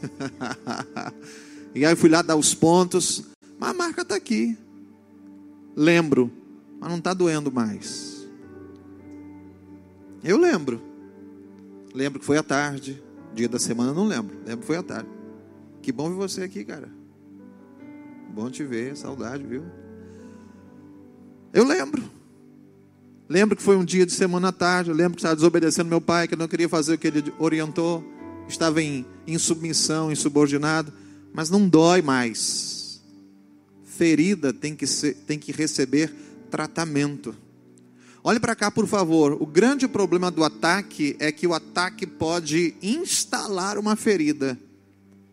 [1.74, 3.24] e aí fui lá dar os pontos.
[3.60, 4.58] Mas a marca está aqui.
[5.76, 6.32] Lembro,
[6.80, 8.17] mas não está doendo mais.
[10.24, 10.82] Eu lembro.
[11.94, 13.02] Lembro que foi à tarde.
[13.34, 14.38] Dia da semana não lembro.
[14.46, 15.10] Lembro que foi à tarde.
[15.82, 16.90] Que bom ver você aqui, cara.
[18.34, 19.64] Bom te ver, saudade, viu?
[21.54, 22.04] Eu lembro.
[23.30, 24.90] Lembro que foi um dia de semana à tarde.
[24.90, 27.34] Eu lembro que estava desobedecendo meu pai, que eu não queria fazer o que ele
[27.40, 28.04] orientou.
[28.48, 30.92] Estava em, em submissão, insubordinado.
[31.34, 33.02] Mas não dói mais.
[33.84, 36.14] Ferida tem que, ser, tem que receber
[36.50, 37.36] tratamento.
[38.28, 39.38] Olhe para cá, por favor.
[39.40, 44.60] O grande problema do ataque é que o ataque pode instalar uma ferida.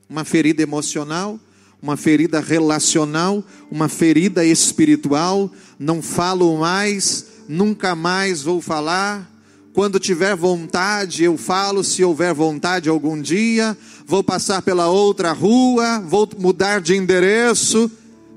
[0.08, 1.40] Uma ferida emocional,
[1.82, 5.50] uma ferida relacional, uma ferida espiritual.
[5.76, 9.28] Não falo mais, nunca mais vou falar.
[9.72, 13.76] Quando tiver vontade, eu falo, se houver vontade algum dia.
[14.06, 17.90] Vou passar pela outra rua, vou mudar de endereço.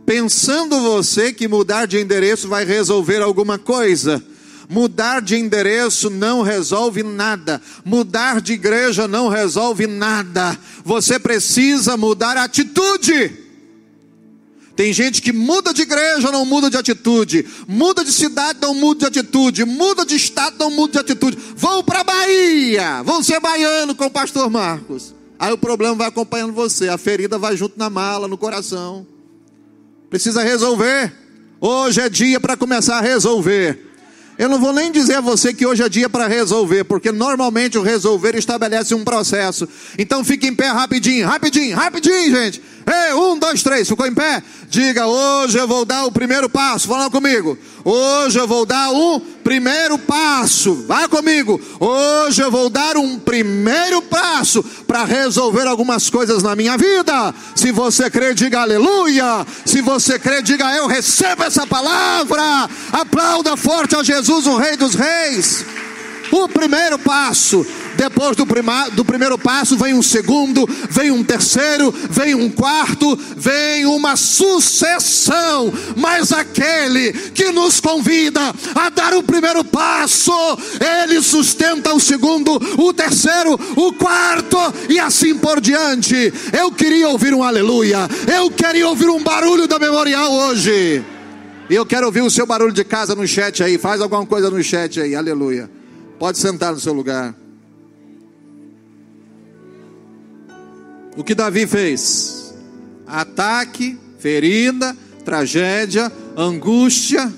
[0.03, 4.35] Pensando você que mudar de endereço vai resolver alguma coisa
[4.69, 7.61] Mudar de endereço não resolve nada.
[7.85, 10.57] Mudar de igreja não resolve nada.
[10.83, 13.47] Você precisa mudar a atitude.
[14.75, 17.47] Tem gente que muda de igreja, não muda de atitude.
[17.67, 19.65] Muda de cidade, não muda de atitude.
[19.65, 21.37] Muda de estado, não muda de atitude.
[21.55, 25.15] Vão para Bahia, vão ser baiano com o pastor Marcos.
[25.39, 26.89] Aí o problema vai acompanhando você.
[26.89, 29.07] A ferida vai junto na mala, no coração.
[30.09, 31.13] Precisa resolver.
[31.59, 33.86] Hoje é dia para começar a resolver.
[34.37, 37.77] Eu não vou nem dizer a você que hoje é dia para resolver, porque normalmente
[37.77, 39.67] o resolver estabelece um processo.
[39.97, 42.61] Então fique em pé rapidinho, rapidinho, rapidinho, gente.
[42.85, 44.41] Ei, um, dois, três, ficou em pé?
[44.69, 46.87] Diga, hoje eu vou dar o primeiro passo.
[46.87, 47.57] Fala comigo.
[47.89, 50.83] Hoje eu vou dar um primeiro passo.
[50.85, 51.57] Vai comigo.
[51.79, 57.33] Hoje eu vou dar um primeiro passo para resolver algumas coisas na minha vida.
[57.55, 59.47] Se você crê, diga aleluia.
[59.65, 62.69] Se você crê, diga eu recebo essa palavra.
[62.91, 65.65] Aplauda forte a Jesus, o Rei dos Reis.
[66.31, 67.65] O primeiro passo
[67.97, 73.17] depois do, prima, do primeiro passo, vem um segundo, vem um terceiro, vem um quarto,
[73.35, 75.73] vem uma sucessão.
[75.95, 78.39] Mas aquele que nos convida
[78.75, 80.31] a dar o primeiro passo,
[80.79, 86.31] ele sustenta o segundo, o terceiro, o quarto e assim por diante.
[86.53, 91.03] Eu queria ouvir um aleluia, eu queria ouvir um barulho da memorial hoje.
[91.69, 93.77] E eu quero ouvir o seu barulho de casa no chat aí.
[93.77, 95.15] Faz alguma coisa no chat aí.
[95.15, 95.76] Aleluia.
[96.19, 97.35] Pode sentar no seu lugar.
[101.15, 102.53] O que Davi fez?
[103.05, 107.33] Ataque, ferida, tragédia, angústia,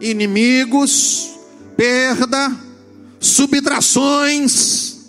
[0.00, 1.30] inimigos,
[1.76, 2.54] perda,
[3.18, 5.06] subtrações.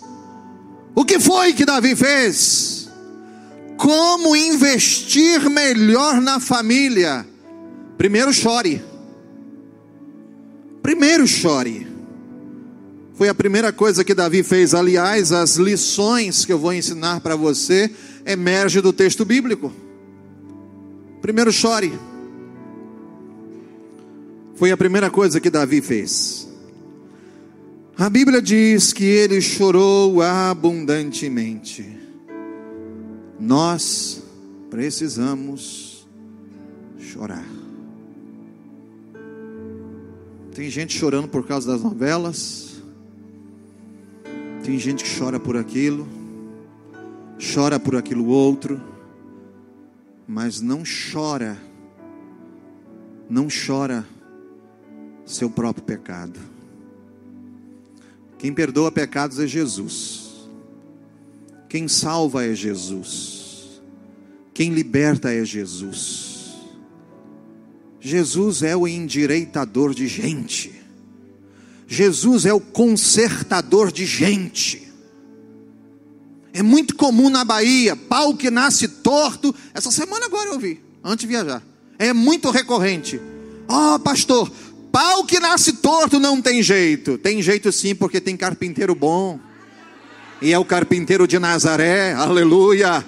[0.94, 2.88] O que foi que Davi fez?
[3.76, 7.26] Como investir melhor na família?
[7.98, 8.82] Primeiro chore.
[10.82, 11.85] Primeiro chore.
[13.16, 14.74] Foi a primeira coisa que Davi fez.
[14.74, 17.90] Aliás, as lições que eu vou ensinar para você
[18.26, 19.72] emergem do texto bíblico.
[21.22, 21.98] Primeiro chore.
[24.54, 26.46] Foi a primeira coisa que Davi fez.
[27.96, 31.98] A Bíblia diz que ele chorou abundantemente.
[33.40, 34.22] Nós
[34.68, 36.06] precisamos
[36.98, 37.46] chorar.
[40.54, 42.65] Tem gente chorando por causa das novelas.
[44.66, 46.08] Tem gente que chora por aquilo.
[47.54, 48.82] Chora por aquilo outro.
[50.26, 51.56] Mas não chora.
[53.30, 54.04] Não chora
[55.24, 56.40] seu próprio pecado.
[58.40, 60.48] Quem perdoa pecados é Jesus.
[61.68, 63.80] Quem salva é Jesus.
[64.52, 66.56] Quem liberta é Jesus.
[68.00, 70.75] Jesus é o endireitador de gente.
[71.86, 74.86] Jesus é o consertador de gente.
[76.52, 79.54] É muito comum na Bahia, pau que nasce torto.
[79.72, 81.62] Essa semana agora eu vi, antes de viajar.
[81.98, 83.20] É muito recorrente.
[83.68, 84.50] Ó, oh, pastor,
[84.90, 87.18] pau que nasce torto não tem jeito.
[87.18, 89.38] Tem jeito sim, porque tem carpinteiro bom.
[90.40, 93.04] E é o carpinteiro de Nazaré, aleluia.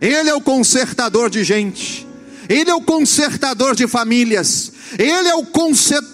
[0.00, 2.06] Ele é o consertador de gente.
[2.48, 6.13] Ele é o consertador de famílias, Ele é o consertador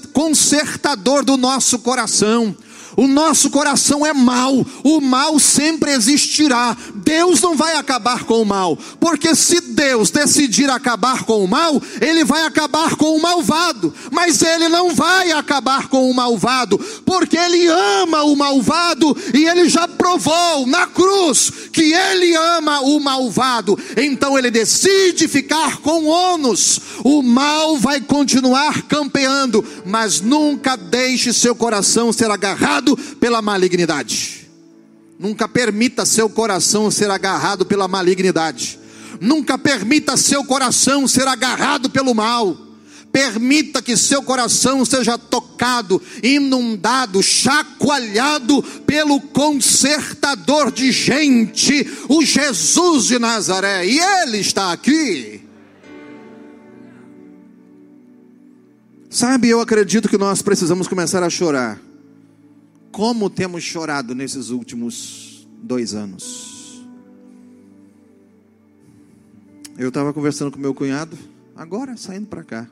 [1.24, 2.54] do nosso coração.
[2.96, 6.76] O nosso coração é mau, o mal sempre existirá.
[6.94, 11.80] Deus não vai acabar com o mal, porque se Deus decidir acabar com o mal,
[12.00, 17.36] ele vai acabar com o malvado, mas ele não vai acabar com o malvado, porque
[17.36, 23.78] ele ama o malvado e ele já provou na cruz que ele ama o malvado.
[23.96, 26.80] Então ele decide ficar com ônus.
[27.04, 34.48] O mal vai continuar campeando, mas nunca deixe seu coração ser agarrado agarrado pela malignidade.
[35.18, 38.78] Nunca permita seu coração ser agarrado pela malignidade.
[39.20, 42.56] Nunca permita seu coração ser agarrado pelo mal.
[43.12, 53.18] Permita que seu coração seja tocado, inundado, chacoalhado pelo consertador de gente, o Jesus de
[53.18, 53.84] Nazaré.
[53.84, 55.42] E Ele está aqui.
[59.10, 61.89] Sabe, eu acredito que nós precisamos começar a chorar
[62.90, 66.84] como temos chorado nesses últimos dois anos.
[69.78, 71.16] Eu estava conversando com meu cunhado,
[71.56, 72.68] agora saindo para cá.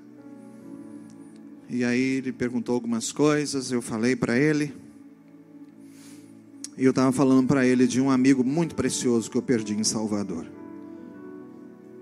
[1.71, 4.75] E aí ele perguntou algumas coisas, eu falei para ele.
[6.77, 9.85] E eu estava falando para ele de um amigo muito precioso que eu perdi em
[9.85, 10.47] Salvador.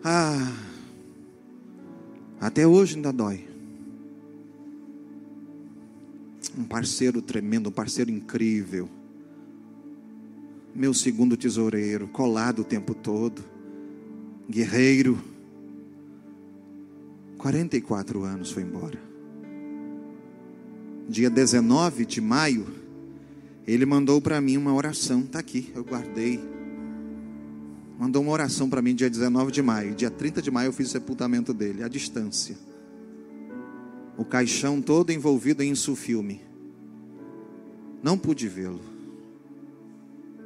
[0.05, 0.53] Ah,
[2.41, 3.56] até hoje ainda dói
[6.57, 8.89] um parceiro tremendo, um parceiro incrível.
[10.75, 13.45] Meu segundo tesoureiro, colado o tempo todo,
[14.49, 15.19] guerreiro.
[17.39, 18.99] 44 anos foi embora.
[21.09, 22.67] Dia 19 de maio,
[23.67, 26.41] ele mandou para mim uma oração, está aqui, eu guardei.
[27.99, 29.95] Mandou uma oração para mim dia 19 de maio.
[29.95, 32.57] Dia 30 de maio eu fiz o sepultamento dele, à distância.
[34.19, 36.46] O caixão todo envolvido em sulfilme.
[38.07, 38.81] Não pude vê-lo.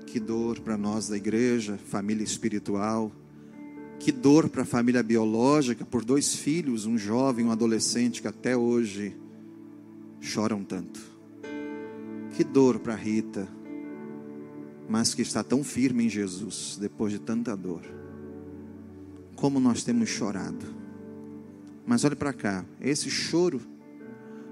[0.06, 3.12] Que dor para nós da igreja, família espiritual.
[3.98, 8.56] Que dor para a família biológica, por dois filhos, um jovem um adolescente que até
[8.56, 9.14] hoje
[10.22, 10.98] choram tanto.
[12.34, 13.46] Que dor para Rita,
[14.88, 17.82] mas que está tão firme em Jesus depois de tanta dor.
[19.36, 20.64] Como nós temos chorado.
[21.84, 23.60] Mas olhe para cá, esse choro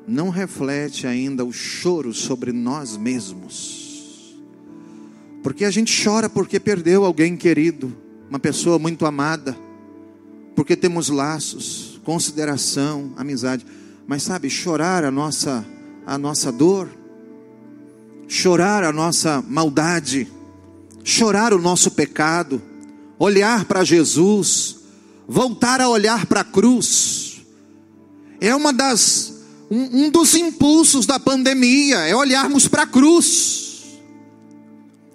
[0.09, 4.35] não reflete ainda o choro sobre nós mesmos.
[5.43, 7.95] Porque a gente chora porque perdeu alguém querido,
[8.29, 9.57] uma pessoa muito amada,
[10.57, 13.67] porque temos laços, consideração, amizade.
[14.07, 15.65] Mas sabe, chorar a nossa
[16.07, 16.89] a nossa dor,
[18.27, 20.27] chorar a nossa maldade,
[21.05, 22.63] chorar o nosso pecado,
[23.19, 24.79] olhar para Jesus,
[25.29, 27.43] voltar a olhar para a cruz,
[28.41, 29.38] É uma das
[29.71, 33.99] um, um dos impulsos da pandemia é olharmos para a cruz,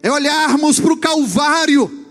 [0.01, 2.03] é olharmos para o Calvário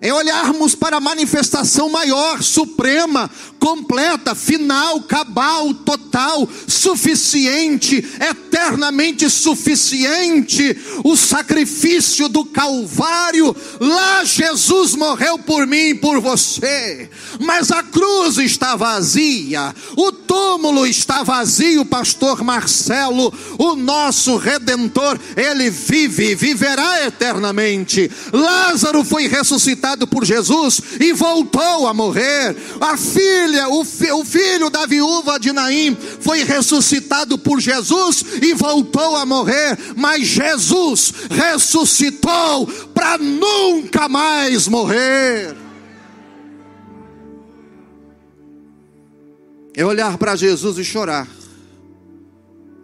[0.00, 3.28] é olharmos para a manifestação maior, suprema,
[3.58, 13.54] completa, final, cabal, total, suficiente, eternamente suficiente, o sacrifício do Calvário.
[13.80, 20.86] Lá Jesus morreu por mim e por você, mas a cruz está vazia, o túmulo
[20.86, 28.10] está vazio, Pastor Marcelo, o nosso redentor, ele vive, viverá eternamente.
[28.32, 32.56] Lázaro foi ressuscitado por Jesus e voltou a morrer.
[32.80, 38.54] A filha o, fi, o filho da viúva de Naim, foi ressuscitado por Jesus e
[38.54, 45.56] voltou a morrer, mas Jesus ressuscitou para nunca mais morrer.
[49.74, 51.28] É olhar para Jesus e chorar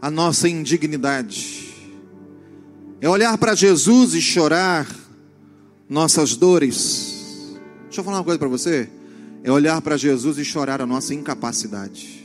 [0.00, 1.74] a nossa indignidade.
[3.00, 4.86] É olhar para Jesus e chorar
[5.89, 7.57] nossas dores.
[7.85, 8.89] Deixa eu falar uma coisa para você
[9.45, 12.24] é olhar para Jesus e chorar a nossa incapacidade.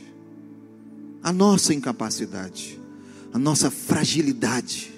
[1.22, 2.80] A nossa incapacidade,
[3.30, 4.90] a nossa fragilidade.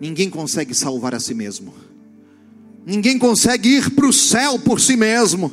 [0.00, 1.72] Ninguém consegue salvar a si mesmo.
[2.84, 5.52] Ninguém consegue ir para o céu por si mesmo.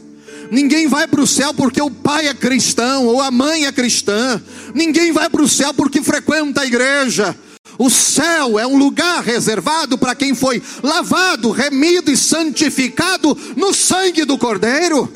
[0.52, 4.42] Ninguém vai para o céu porque o pai é cristão ou a mãe é cristã.
[4.74, 7.38] Ninguém vai para o céu porque frequenta a igreja.
[7.78, 14.26] O céu é um lugar reservado para quem foi lavado, remido e santificado no sangue
[14.26, 15.12] do Cordeiro.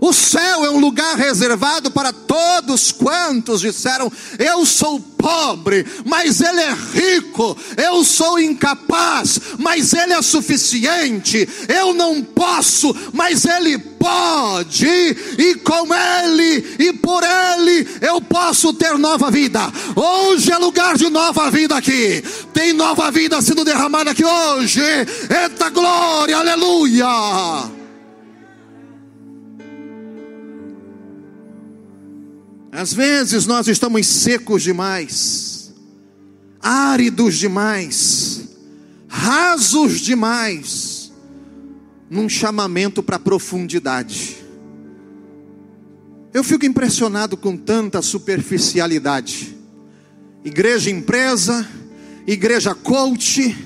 [0.00, 6.60] O céu é um lugar reservado para todos quantos disseram: Eu sou pobre, mas Ele
[6.60, 7.56] é rico.
[7.76, 11.46] Eu sou incapaz, mas Ele é suficiente.
[11.68, 14.86] Eu não posso, mas Ele pode.
[14.86, 19.60] E com Ele e por Ele eu posso ter nova vida.
[19.94, 22.24] Hoje é lugar de nova vida aqui.
[22.54, 24.80] Tem nova vida sendo derramada aqui hoje.
[24.80, 27.79] Eita glória, aleluia.
[32.72, 35.72] Às vezes nós estamos secos demais,
[36.60, 38.48] áridos demais,
[39.08, 41.12] rasos demais,
[42.08, 44.36] num chamamento para profundidade.
[46.32, 49.56] Eu fico impressionado com tanta superficialidade.
[50.44, 51.68] Igreja empresa,
[52.24, 53.56] igreja coach,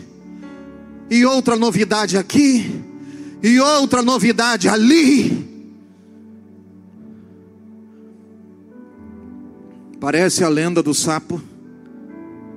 [1.11, 2.83] e outra novidade aqui,
[3.43, 5.54] e outra novidade ali.
[10.05, 11.41] Parece a lenda do sapo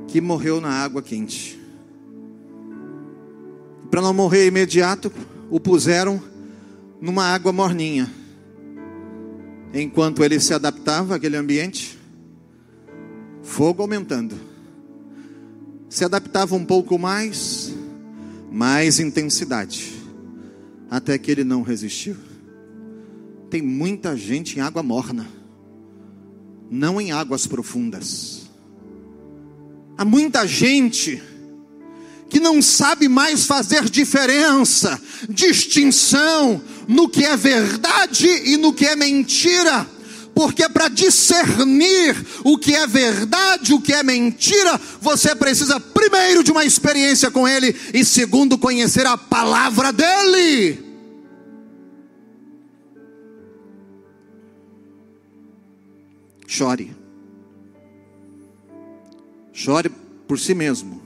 [0.06, 1.58] que morreu na água quente.
[3.90, 5.10] Para não morrer imediato,
[5.50, 6.22] o puseram
[7.00, 8.12] numa água morninha.
[9.74, 11.98] Enquanto ele se adaptava àquele ambiente,
[13.42, 14.36] fogo aumentando.
[15.88, 17.74] Se adaptava um pouco mais,
[18.52, 19.94] mais intensidade,
[20.92, 22.18] até que ele não resistiu.
[23.50, 25.38] Tem muita gente em água morna
[26.70, 28.44] não em águas profundas.
[29.98, 31.22] Há muita gente
[32.30, 35.00] que não sabe mais fazer diferença,
[35.30, 39.88] distinção no que é verdade e no que é mentira.
[40.36, 46.52] Porque para discernir o que é verdade, o que é mentira, você precisa primeiro de
[46.52, 50.87] uma experiência com Ele e segundo conhecer a palavra dEle.
[56.48, 56.96] Chore.
[59.52, 59.90] Chore
[60.26, 61.02] por si mesmo.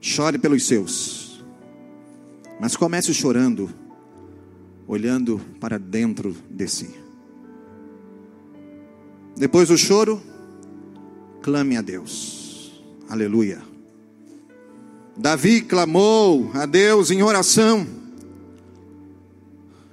[0.00, 1.44] Chore pelos seus.
[2.60, 3.68] Mas comece chorando,
[4.86, 6.94] olhando para dentro de si.
[9.36, 10.22] Depois do choro,
[11.42, 12.80] clame a Deus.
[13.08, 13.60] Aleluia.
[15.16, 17.84] Davi clamou a Deus em oração.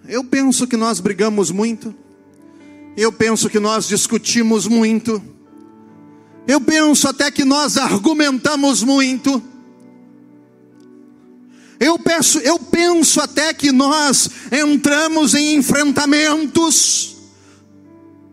[0.08, 1.96] Eu penso que nós brigamos muito
[2.98, 5.22] eu penso que nós discutimos muito.
[6.48, 9.42] Eu penso até que nós argumentamos muito.
[11.80, 17.16] Eu penso, eu penso até que nós entramos em enfrentamentos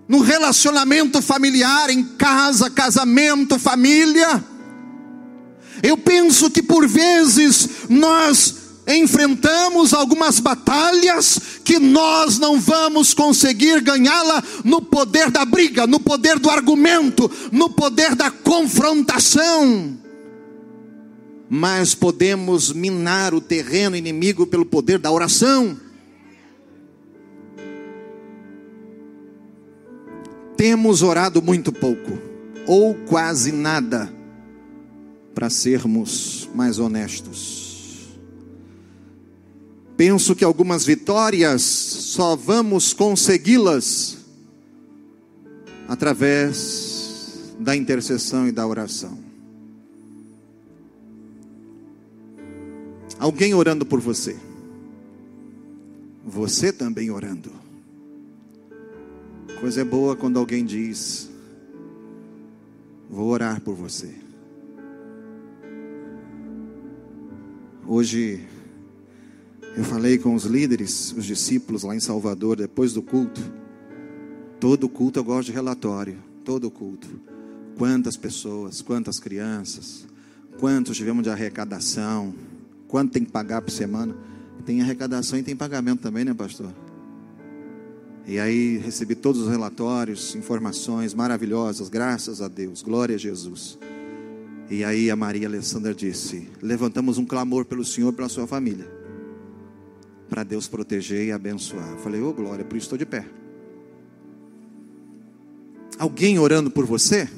[0.09, 4.43] no relacionamento familiar, em casa, casamento, família.
[5.83, 14.43] Eu penso que por vezes nós enfrentamos algumas batalhas que nós não vamos conseguir ganhá-la
[14.65, 19.99] no poder da briga, no poder do argumento, no poder da confrontação.
[21.49, 25.79] Mas podemos minar o terreno inimigo pelo poder da oração.
[30.65, 32.19] temos orado muito pouco,
[32.67, 34.11] ou quase nada,
[35.35, 37.64] para sermos mais honestos.
[39.97, 44.19] Penso que algumas vitórias só vamos consegui-las
[45.87, 49.17] através da intercessão e da oração.
[53.19, 54.37] Alguém orando por você,
[56.25, 57.53] você também orando.
[59.61, 61.31] Coisa é boa quando alguém diz:
[63.09, 64.13] Vou orar por você.
[67.87, 68.45] Hoje
[69.77, 73.41] eu falei com os líderes, os discípulos lá em Salvador, depois do culto.
[74.61, 77.09] Todo culto eu gosto de relatório, todo culto.
[77.77, 80.07] Quantas pessoas, quantas crianças,
[80.61, 82.33] quantos tivemos de arrecadação,
[82.87, 84.17] quanto tem que pagar por semana.
[84.65, 86.73] Tem arrecadação e tem pagamento também, né, pastor?
[88.27, 93.79] E aí recebi todos os relatórios, informações maravilhosas, graças a Deus, glória a Jesus.
[94.71, 98.89] E aí a Maria Alessandra disse: Levantamos um clamor pelo Senhor, pela sua família,
[100.29, 101.91] para Deus proteger e abençoar.
[101.93, 103.27] Eu falei: Ô oh, glória, por isso estou de pé.
[105.99, 107.29] Alguém orando por você?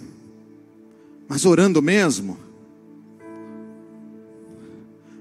[1.29, 2.39] Mas orando mesmo?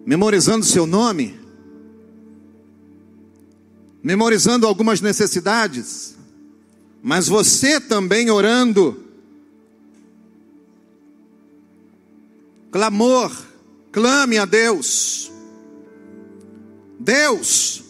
[0.05, 1.37] Memorizando seu nome?
[4.01, 6.15] Memorizando algumas necessidades?
[7.01, 9.03] Mas você também orando?
[12.71, 13.31] Clamor,
[13.91, 15.31] clame a Deus.
[16.99, 17.83] Deus,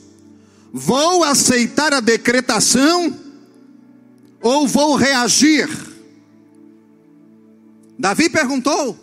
[0.72, 3.16] vou aceitar a decretação
[4.42, 5.68] ou vou reagir?
[7.98, 8.98] Davi perguntou: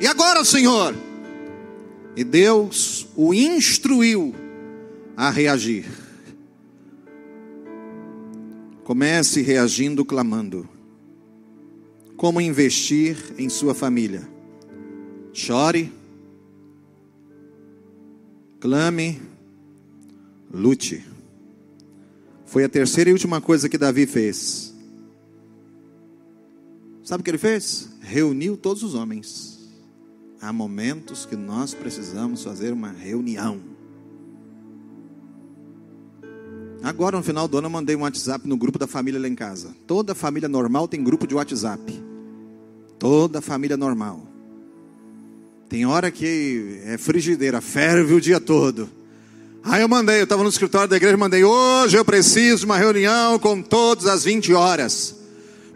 [0.00, 0.94] E agora, Senhor?
[2.16, 4.34] E Deus o instruiu
[5.16, 5.86] a reagir.
[8.84, 10.68] Comece reagindo, clamando.
[12.16, 14.26] Como investir em sua família?
[15.32, 15.92] Chore,
[18.58, 19.20] clame,
[20.52, 21.04] lute.
[22.46, 24.74] Foi a terceira e última coisa que Davi fez.
[27.04, 27.88] Sabe o que ele fez?
[28.00, 29.58] Reuniu todos os homens.
[30.40, 33.60] Há momentos que nós precisamos fazer uma reunião.
[36.82, 39.34] Agora, no final do ano, eu mandei um WhatsApp no grupo da família lá em
[39.34, 39.74] casa.
[39.86, 42.02] Toda família normal tem grupo de WhatsApp.
[42.98, 44.26] Toda família normal.
[45.68, 48.88] Tem hora que é frigideira, ferve o dia todo.
[49.64, 52.76] Aí eu mandei, eu estava no escritório da igreja, mandei, hoje eu preciso de uma
[52.76, 55.16] reunião com todos às 20 horas.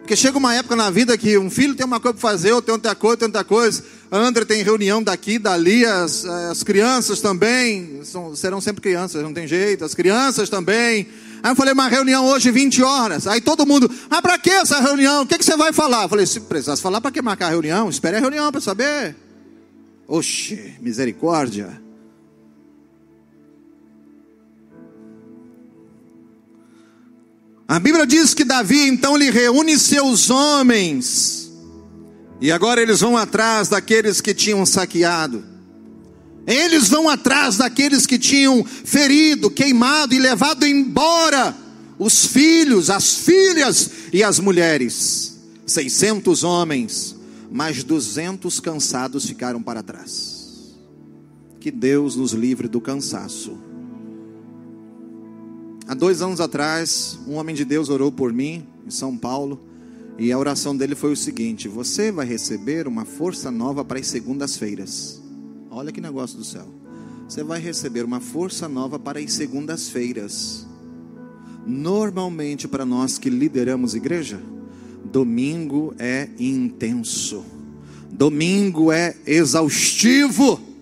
[0.03, 2.65] Porque chega uma época na vida que um filho tem uma coisa para fazer, outro
[2.65, 3.83] tem outra coisa, tem outra coisa.
[4.11, 9.47] André tem reunião daqui, dali, as, as crianças também, são, serão sempre crianças, não tem
[9.47, 11.07] jeito, as crianças também.
[11.41, 13.27] Aí eu falei, uma reunião hoje 20 horas.
[13.27, 15.23] Aí todo mundo, ah, para que essa reunião?
[15.23, 16.03] O que, que você vai falar?
[16.03, 17.89] Eu falei, se precisasse falar, para que marcar a reunião?
[17.89, 19.15] Espere a reunião para saber.
[20.05, 21.82] Oxe, misericórdia.
[27.67, 31.51] A Bíblia diz que Davi então lhe reúne seus homens,
[32.41, 35.43] e agora eles vão atrás daqueles que tinham saqueado,
[36.45, 41.55] eles vão atrás daqueles que tinham ferido, queimado e levado embora
[41.97, 45.37] os filhos, as filhas e as mulheres.
[45.65, 47.15] 600 homens,
[47.49, 50.75] mas 200 cansados ficaram para trás.
[51.61, 53.57] Que Deus nos livre do cansaço.
[55.85, 59.59] Há dois anos atrás, um homem de Deus orou por mim, em São Paulo,
[60.17, 64.07] e a oração dele foi o seguinte: Você vai receber uma força nova para as
[64.07, 65.21] segundas-feiras.
[65.69, 66.67] Olha que negócio do céu.
[67.27, 70.65] Você vai receber uma força nova para as segundas-feiras.
[71.65, 74.39] Normalmente, para nós que lideramos igreja,
[75.03, 77.43] domingo é intenso,
[78.09, 80.72] domingo é exaustivo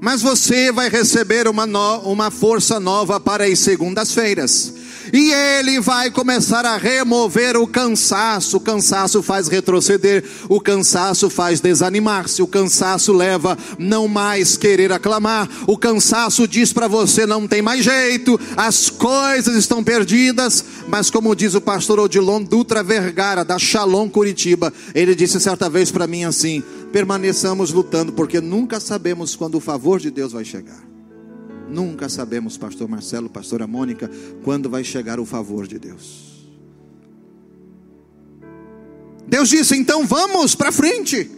[0.00, 4.74] mas você vai receber uma, no, uma força nova para as segundas-feiras.
[5.12, 8.58] E ele vai começar a remover o cansaço.
[8.58, 15.48] O cansaço faz retroceder, o cansaço faz desanimar-se, o cansaço leva não mais querer aclamar.
[15.66, 20.64] O cansaço diz para você não tem mais jeito, as coisas estão perdidas.
[20.88, 25.90] Mas como diz o pastor Odilon Dutra Vergara da Shalom Curitiba, ele disse certa vez
[25.90, 26.62] para mim assim:
[26.92, 30.82] permaneçamos lutando, porque nunca sabemos quando o favor de Deus vai chegar.
[31.68, 34.10] Nunca sabemos, pastor Marcelo, pastora Mônica,
[34.42, 36.28] quando vai chegar o favor de Deus.
[39.26, 41.30] Deus disse: então vamos para frente.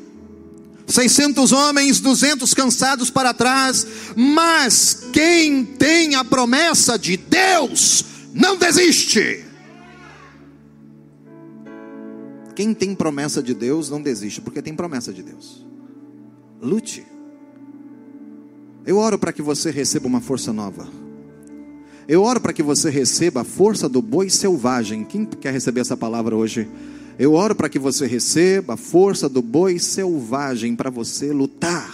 [0.87, 3.87] 600 homens, 200 cansados para trás,
[4.17, 9.50] mas quem tem a promessa de Deus não desiste.
[12.61, 15.65] Quem tem promessa de Deus não desiste, porque tem promessa de Deus.
[16.61, 17.07] Lute.
[18.85, 20.87] Eu oro para que você receba uma força nova.
[22.07, 25.05] Eu oro para que você receba a força do boi selvagem.
[25.05, 26.69] Quem quer receber essa palavra hoje?
[27.19, 31.91] Eu oro para que você receba a força do boi selvagem para você lutar.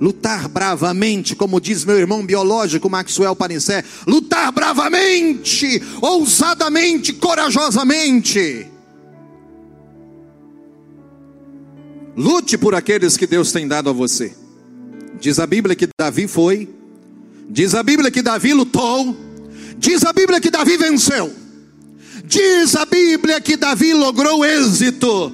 [0.00, 8.79] Lutar bravamente, como diz meu irmão biológico Maxwell Panissé, lutar bravamente, ousadamente, corajosamente.
[12.20, 14.36] Lute por aqueles que Deus tem dado a você.
[15.18, 16.68] Diz a Bíblia que Davi foi,
[17.48, 19.16] diz a Bíblia que Davi lutou,
[19.78, 21.32] diz a Bíblia que Davi venceu,
[22.26, 25.32] diz a Bíblia que Davi logrou êxito,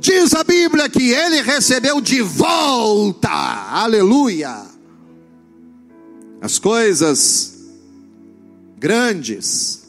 [0.00, 4.62] diz a Bíblia que ele recebeu de volta, aleluia,
[6.40, 7.66] as coisas
[8.78, 9.82] grandes,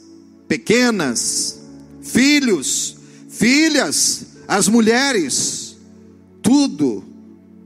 [0.49, 1.61] pequenas,
[2.01, 2.97] filhos,
[3.29, 5.64] filhas, as mulheres,
[6.55, 7.03] tudo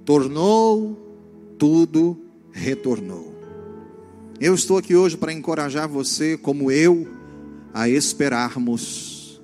[0.03, 0.97] tornou
[1.59, 2.19] tudo
[2.51, 3.35] retornou.
[4.39, 7.07] Eu estou aqui hoje para encorajar você, como eu,
[7.71, 9.39] a esperarmos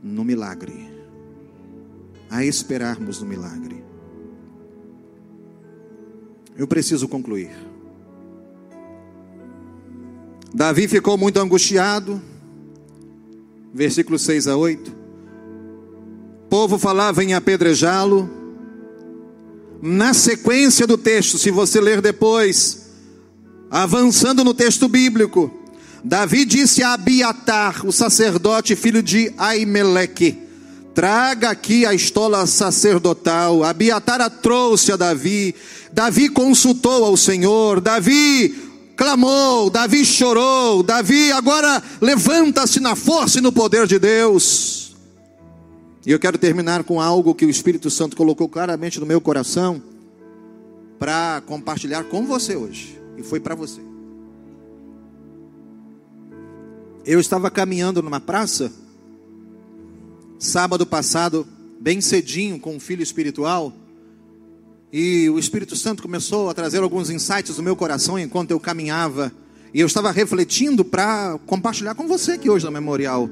[0.00, 0.88] no milagre.
[2.30, 3.82] A esperarmos no milagre.
[6.56, 7.50] Eu preciso concluir.
[10.54, 12.22] Davi ficou muito angustiado.
[13.74, 14.92] Versículos 6 a 8.
[16.44, 18.45] O povo falava em apedrejá-lo
[19.82, 22.86] na sequência do texto, se você ler depois,
[23.70, 25.52] avançando no texto bíblico,
[26.04, 30.38] Davi disse a Abiatar, o sacerdote filho de Aimeleque:
[30.94, 33.62] Traga aqui a estola sacerdotal.
[33.62, 35.54] Abiatar a trouxe a Davi.
[35.92, 37.82] Davi consultou ao Senhor.
[37.82, 38.54] Davi
[38.96, 39.68] clamou.
[39.68, 40.82] Davi chorou.
[40.82, 44.85] Davi agora levanta-se na força e no poder de Deus.
[46.06, 49.82] E eu quero terminar com algo que o Espírito Santo colocou claramente no meu coração
[51.00, 52.96] para compartilhar com você hoje.
[53.18, 53.80] E foi para você.
[57.04, 58.72] Eu estava caminhando numa praça,
[60.38, 61.44] sábado passado,
[61.80, 63.72] bem cedinho, com um filho espiritual,
[64.92, 69.32] e o Espírito Santo começou a trazer alguns insights no meu coração enquanto eu caminhava,
[69.74, 73.28] e eu estava refletindo para compartilhar com você aqui hoje no memorial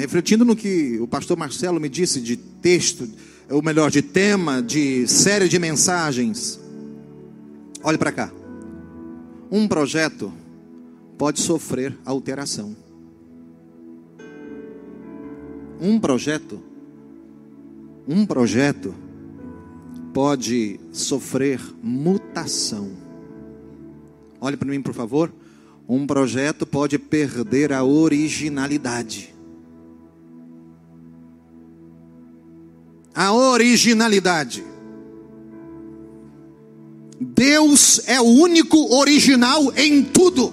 [0.00, 3.08] refletindo no que o pastor Marcelo me disse de texto,
[3.48, 6.58] ou melhor, de tema, de série de mensagens.
[7.82, 8.32] Olhe para cá.
[9.50, 10.32] Um projeto
[11.18, 12.74] pode sofrer alteração.
[15.80, 16.62] Um projeto,
[18.08, 18.94] um projeto
[20.12, 22.92] pode sofrer mutação.
[24.40, 25.32] Olhe para mim, por favor.
[25.88, 29.33] Um projeto pode perder a originalidade.
[33.24, 34.64] A originalidade.
[37.20, 40.52] Deus é o único original em tudo.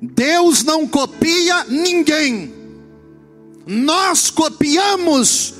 [0.00, 2.52] Deus não copia ninguém.
[3.66, 5.54] Nós copiamos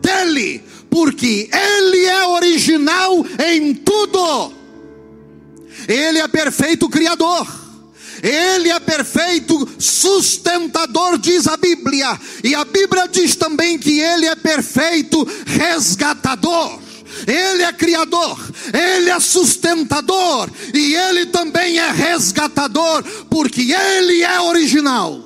[0.00, 4.52] dele, porque ele é original em tudo.
[5.86, 7.67] Ele é perfeito criador.
[8.22, 12.18] Ele é perfeito sustentador, diz a Bíblia.
[12.42, 16.80] E a Bíblia diz também que ele é perfeito resgatador.
[17.26, 18.38] Ele é criador,
[18.72, 25.24] ele é sustentador e ele também é resgatador, porque ele é original.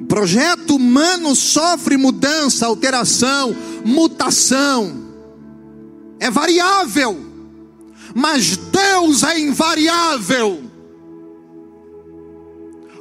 [0.00, 5.04] O projeto humano sofre mudança, alteração, mutação,
[6.18, 7.33] é variável
[8.14, 10.62] mas Deus é invariável.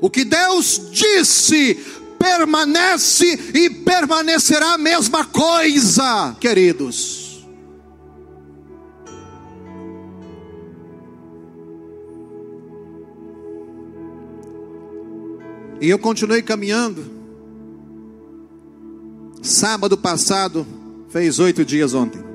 [0.01, 1.75] O que Deus disse
[2.17, 7.45] permanece e permanecerá a mesma coisa, queridos.
[15.79, 17.11] E eu continuei caminhando.
[19.41, 20.65] Sábado passado,
[21.09, 22.32] fez oito dias ontem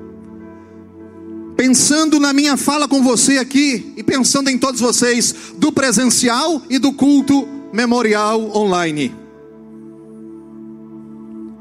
[1.59, 6.79] pensando na minha fala com você aqui e pensando em todos vocês, do presencial e
[6.79, 9.13] do culto memorial online.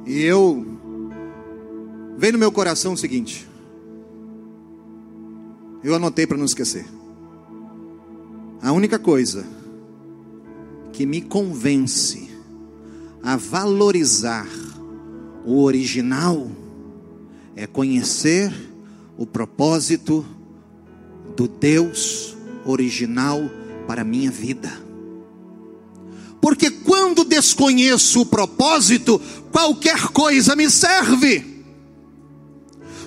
[0.06, 0.64] E eu
[2.16, 3.44] veio no meu coração o seguinte:
[5.82, 6.86] eu anotei para não esquecer.
[8.62, 9.44] A única coisa
[10.92, 12.30] que me convence
[13.20, 14.46] a valorizar
[15.44, 16.48] o original
[17.56, 18.77] é conhecer
[19.18, 20.24] o propósito
[21.36, 23.50] do Deus original
[23.84, 24.70] para a minha vida.
[26.40, 31.64] Porque quando desconheço o propósito, qualquer coisa me serve.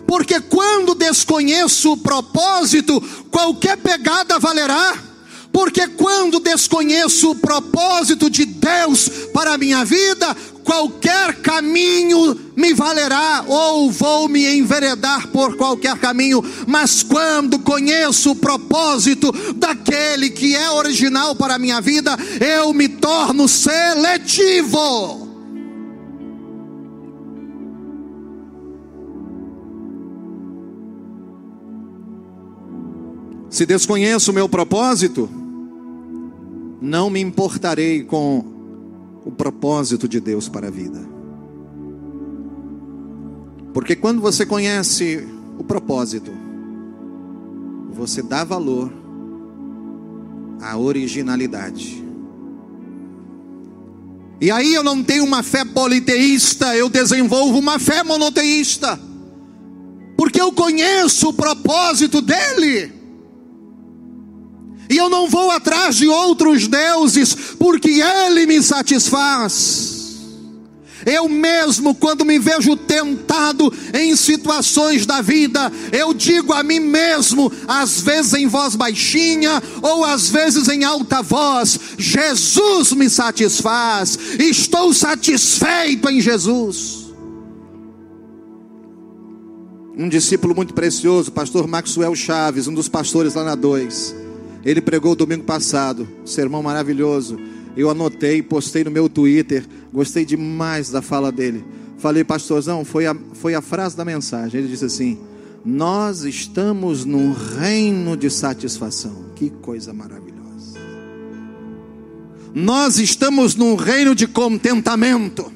[0.06, 3.02] Porque quando desconheço o propósito,
[3.32, 5.12] qualquer pegada valerá.
[5.54, 10.36] Porque quando desconheço o propósito de Deus para a minha vida,
[10.72, 18.36] qualquer caminho me valerá, ou vou me enveredar por qualquer caminho, mas quando conheço o
[18.36, 25.28] propósito daquele que é original para a minha vida, eu me torno seletivo.
[33.50, 35.30] Se desconheço o meu propósito,
[36.82, 38.61] não me importarei com
[39.26, 41.00] o propósito de Deus para a vida.
[43.74, 46.32] Porque quando você conhece o propósito,
[47.92, 48.92] você dá valor
[50.62, 52.04] à originalidade.
[54.42, 59.00] E aí eu não tenho uma fé politeísta, eu desenvolvo uma fé monoteísta.
[60.18, 63.01] Porque eu conheço o propósito dele.
[64.92, 70.02] E eu não vou atrás de outros deuses, porque Ele me satisfaz.
[71.06, 77.50] Eu mesmo, quando me vejo tentado em situações da vida, eu digo a mim mesmo,
[77.70, 84.94] às vezes em voz baixinha, ou às vezes em alta voz: Jesus me satisfaz, estou
[84.94, 87.14] satisfeito em Jesus.
[89.98, 94.31] Um discípulo muito precioso, pastor Maxwell Chaves, um dos pastores lá na 2
[94.64, 97.38] ele pregou domingo passado, sermão maravilhoso.
[97.76, 101.64] Eu anotei, postei no meu Twitter, gostei demais da fala dele.
[101.98, 104.60] Falei, pastorzão, foi a, foi a frase da mensagem.
[104.60, 105.20] Ele disse assim:
[105.64, 109.32] Nós estamos num reino de satisfação.
[109.36, 110.32] Que coisa maravilhosa.
[112.54, 115.52] Nós estamos num reino de contentamento.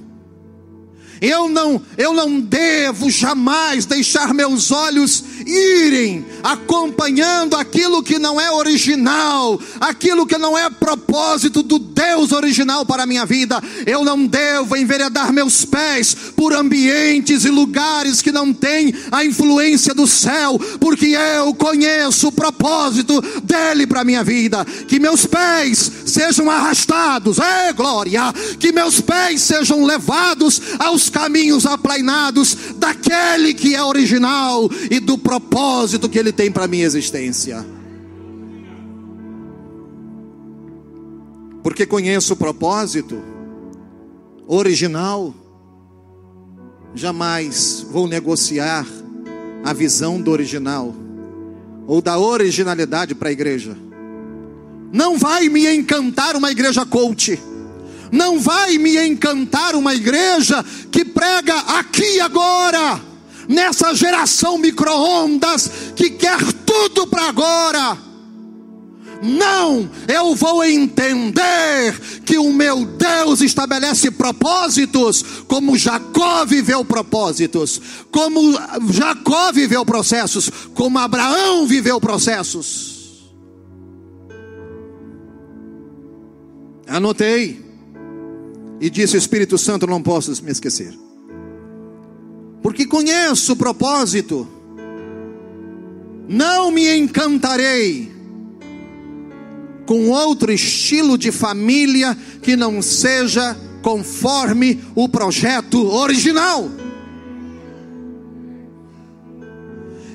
[1.22, 8.52] Eu não, eu não devo jamais deixar meus olhos irem acompanhando aquilo que não é
[8.52, 13.62] original, aquilo que não é propósito do Deus original para a minha vida.
[13.86, 19.94] Eu não devo enveredar meus pés por ambientes e lugares que não têm a influência
[19.94, 24.66] do céu, porque eu conheço o propósito dele para a minha vida.
[24.88, 32.58] Que meus pés sejam arrastados, é glória, que meus pés sejam levados aos caminhos aplainados
[32.78, 35.35] daquele que é original e do propósito
[36.10, 37.66] que ele tem para a minha existência.
[41.64, 43.22] Porque conheço o propósito
[44.48, 45.34] original,
[46.94, 48.86] jamais vou negociar
[49.64, 50.94] a visão do original
[51.88, 53.76] ou da originalidade para a igreja.
[54.92, 57.40] Não vai me encantar uma igreja coach
[58.12, 63.00] não vai me encantar uma igreja que prega aqui agora,
[63.48, 67.98] nessa geração micro-ondas que quer tudo para agora.
[69.22, 77.82] Não, eu vou entender que o meu Deus estabelece propósitos, como Jacó viveu propósitos,
[78.12, 78.54] como
[78.92, 83.26] Jacó viveu processos, como Abraão viveu processos.
[86.88, 87.64] Anotei
[88.80, 90.94] e disse: Espírito Santo, não posso me esquecer,
[92.66, 94.48] porque conheço o propósito,
[96.28, 98.12] não me encantarei
[99.86, 106.68] com outro estilo de família que não seja conforme o projeto original.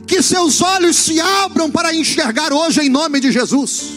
[0.04, 3.92] Que seus olhos se abram para enxergar hoje em nome de Jesus.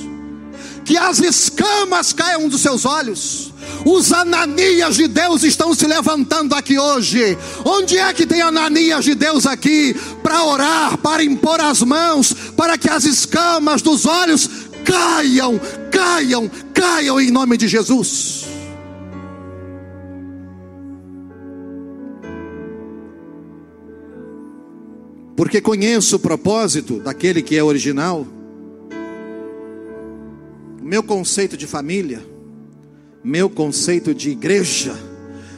[0.86, 3.53] Que as escamas caiam dos seus olhos
[3.86, 7.38] os Ananias de Deus estão se levantando aqui hoje.
[7.66, 12.78] Onde é que tem Ananias de Deus aqui para orar, para impor as mãos, para
[12.78, 14.50] que as escamas dos olhos
[14.86, 15.60] caiam,
[15.92, 18.46] caiam, caiam em nome de Jesus?
[25.36, 28.26] Porque conheço o propósito daquele que é original.
[30.80, 32.33] O meu conceito de família
[33.24, 34.94] meu conceito de igreja,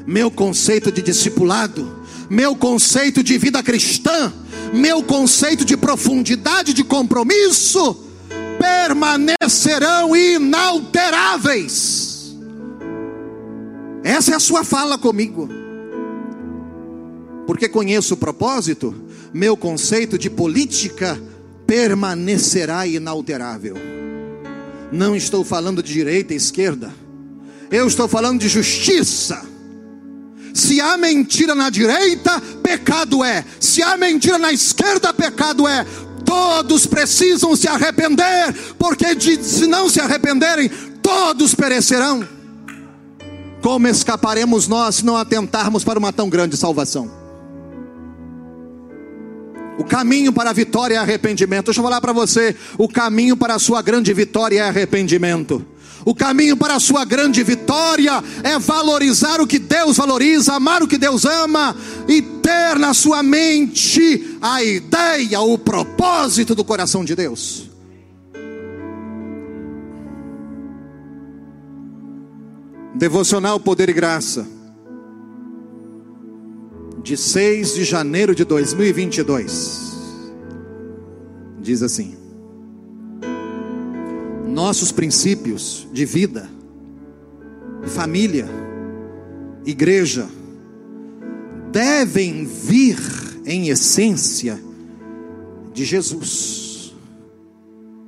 [0.05, 4.31] meu conceito de discipulado, meu conceito de vida cristã,
[4.71, 8.05] meu conceito de profundidade de compromisso,
[8.59, 12.35] permanecerão inalteráveis.
[14.03, 15.49] Essa é a sua fala comigo.
[17.47, 18.93] Porque conheço o propósito,
[19.33, 21.19] meu conceito de política
[21.65, 23.75] permanecerá inalterável.
[24.91, 27.04] Não estou falando de direita e esquerda
[27.75, 29.45] Eu estou falando de justiça.
[30.53, 33.43] Se há mentira na direita, pecado é.
[33.59, 35.85] Se há mentira na esquerda, pecado é.
[36.23, 40.71] Todos precisam se arrepender, porque de, se não se arrependerem,
[41.01, 42.25] todos perecerão.
[43.61, 47.11] Como escaparemos nós se não atentarmos para uma tão grande salvação?
[49.77, 51.65] O caminho para a vitória é arrependimento.
[51.65, 55.74] Deixa eu falar para você: o caminho para a sua grande vitória é arrependimento.
[56.05, 60.87] O caminho para a sua grande vitória é valorizar o que Deus valoriza, amar o
[60.87, 61.75] que Deus ama
[62.07, 67.71] e ter na sua mente a ideia, o propósito do coração de Deus.
[72.93, 74.45] Devocional Poder e Graça,
[77.01, 79.91] de 6 de janeiro de 2022,
[81.59, 82.24] diz assim:
[84.55, 86.49] Nossos princípios de vida,
[87.87, 88.47] família,
[89.65, 90.29] igreja,
[91.73, 92.97] devem vir
[93.45, 94.57] em essência
[95.73, 96.95] de Jesus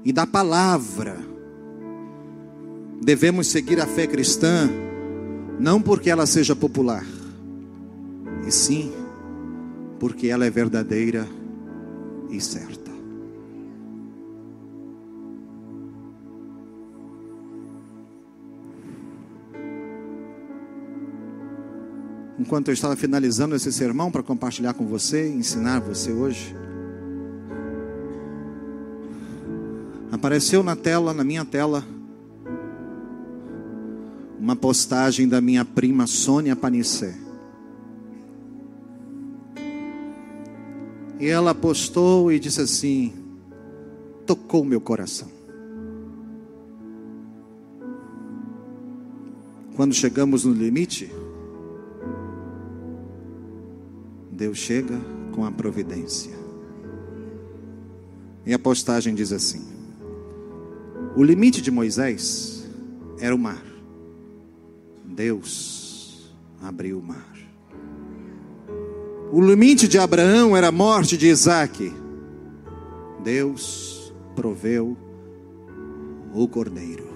[0.06, 1.18] e da palavra
[3.04, 4.70] devemos seguir a fé cristã
[5.60, 7.06] não porque ela seja popular,
[8.48, 8.93] e sim
[10.00, 11.28] porque ela é verdadeira
[12.30, 12.87] e certa.
[22.48, 26.56] Enquanto eu estava finalizando esse sermão para compartilhar com você, ensinar você hoje,
[30.10, 31.84] apareceu na tela, na minha tela,
[34.39, 37.18] uma postagem da minha prima Sônia Panissé.
[41.20, 43.14] E ela postou e disse assim:
[44.26, 45.28] tocou meu coração.
[49.76, 51.12] Quando chegamos no limite,
[54.38, 55.02] Deus chega
[55.34, 56.32] com a providência.
[58.46, 59.66] E a postagem diz assim:
[61.16, 62.64] O limite de Moisés
[63.20, 63.66] era o mar.
[65.04, 66.32] Deus
[66.62, 67.36] abriu o mar.
[69.32, 71.92] O limite de Abraão era a morte de Isaac.
[73.24, 74.96] Deus proveu
[76.32, 77.08] o cordeiro.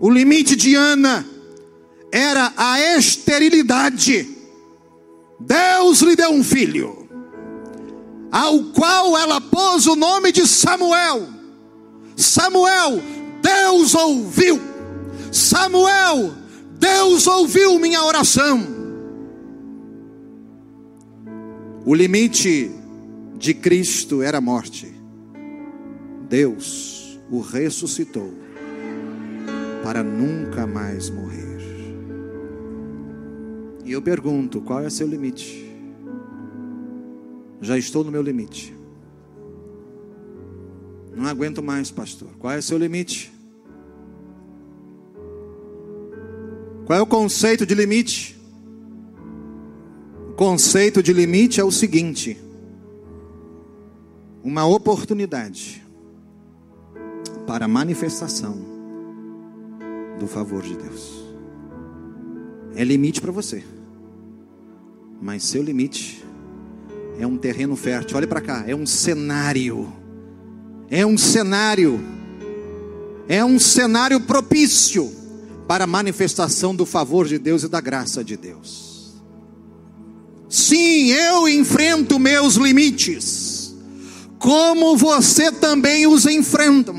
[0.00, 1.24] O limite de Ana
[2.10, 4.33] era a esterilidade.
[5.40, 7.08] Deus lhe deu um filho,
[8.30, 11.28] ao qual ela pôs o nome de Samuel.
[12.16, 13.00] Samuel,
[13.42, 14.60] Deus ouviu
[15.34, 16.32] Samuel,
[16.78, 18.64] Deus ouviu minha oração.
[21.84, 22.70] O limite
[23.36, 24.94] de Cristo era a morte.
[26.28, 28.32] Deus o ressuscitou
[29.82, 31.53] para nunca mais morrer.
[33.84, 35.70] E eu pergunto: qual é seu limite?
[37.60, 38.74] Já estou no meu limite.
[41.14, 42.28] Não aguento mais, pastor.
[42.38, 43.32] Qual é seu limite?
[46.86, 48.38] Qual é o conceito de limite?
[50.30, 52.38] O conceito de limite é o seguinte:
[54.42, 55.82] uma oportunidade
[57.46, 58.56] para manifestação
[60.18, 61.24] do favor de Deus.
[62.74, 63.62] É limite para você,
[65.20, 66.24] mas seu limite
[67.18, 68.16] é um terreno fértil.
[68.16, 69.92] Olha para cá, é um cenário.
[70.90, 72.00] É um cenário.
[73.28, 75.10] É um cenário propício
[75.66, 79.14] para a manifestação do favor de Deus e da graça de Deus.
[80.48, 83.74] Sim, eu enfrento meus limites,
[84.38, 86.94] como você também os enfrenta.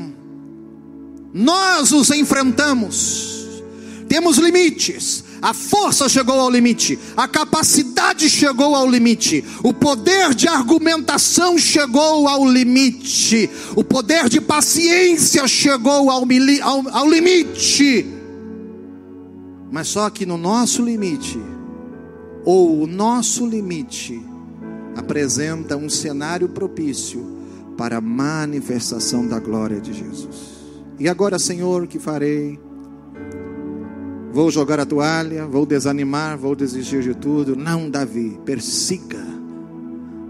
[1.32, 3.62] Nós os enfrentamos.
[4.08, 5.24] Temos limites.
[5.40, 12.26] A força chegou ao limite, a capacidade chegou ao limite, o poder de argumentação chegou
[12.26, 16.24] ao limite, o poder de paciência chegou ao,
[16.62, 18.06] ao, ao limite.
[19.70, 21.38] Mas só que no nosso limite,
[22.44, 24.20] ou o nosso limite,
[24.96, 27.36] apresenta um cenário propício
[27.76, 30.56] para a manifestação da glória de Jesus.
[30.98, 32.58] E agora, Senhor, o que farei?
[34.36, 37.56] Vou jogar a toalha, vou desanimar, vou desistir de tudo.
[37.56, 39.24] Não, Davi, persiga.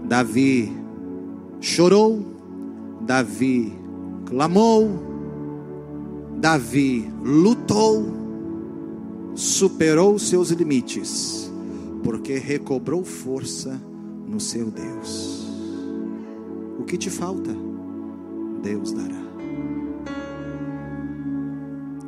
[0.05, 0.71] Davi
[1.59, 2.25] chorou,
[3.01, 3.73] Davi
[4.25, 4.89] clamou,
[6.37, 8.05] Davi lutou
[9.35, 11.51] superou seus limites,
[12.01, 13.77] porque recobrou força
[14.25, 15.45] no seu Deus.
[16.79, 17.53] O que te falta,
[18.63, 19.21] Deus dará.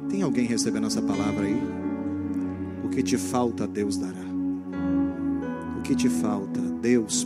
[0.10, 1.79] Tem alguém recebendo essa palavra aí?
[2.90, 4.26] O que te falta, Deus dará.
[5.78, 7.26] O que te falta, Deus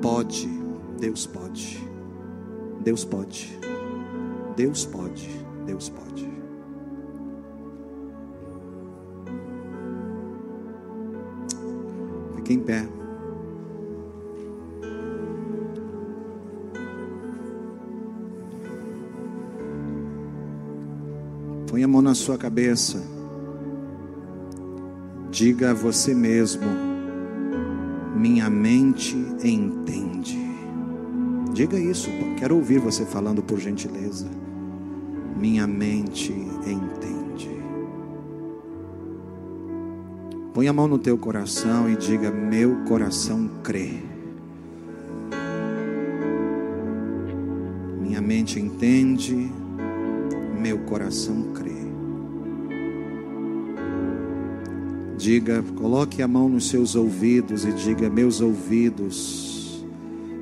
[0.00, 0.48] pode.
[1.00, 1.80] Deus pode.
[2.84, 3.58] Deus pode.
[4.56, 5.28] Deus pode.
[5.66, 6.30] Deus pode.
[12.36, 12.86] Fique em pé.
[21.66, 23.21] Põe a mão na sua cabeça.
[25.32, 26.68] Diga a você mesmo:
[28.14, 30.38] Minha mente entende.
[31.54, 34.26] Diga isso, quero ouvir você falando por gentileza.
[35.34, 37.48] Minha mente entende.
[40.52, 44.00] Põe a mão no teu coração e diga: Meu coração crê.
[48.02, 49.50] Minha mente entende,
[50.60, 51.91] meu coração crê.
[55.22, 59.84] Diga, coloque a mão nos seus ouvidos e diga: Meus ouvidos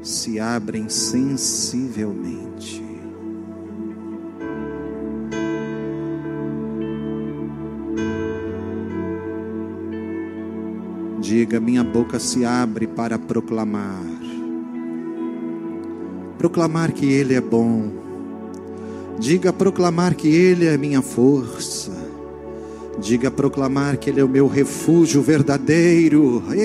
[0.02, 2.82] se abrem sensivelmente.
[11.20, 14.00] Diga: Minha boca se abre para proclamar.
[16.38, 18.00] Proclamar que Ele é bom
[19.18, 21.99] Diga proclamar que Ele é minha força.
[23.00, 26.42] Diga proclamar que Ele é o meu refúgio verdadeiro.
[26.50, 26.58] Ei,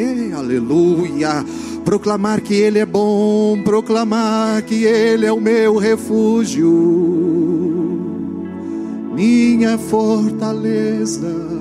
[0.00, 1.44] ei, aleluia.
[1.84, 3.60] Proclamar que Ele é bom.
[3.64, 6.70] Proclamar que Ele é o meu refúgio.
[9.14, 11.52] Minha fortaleza.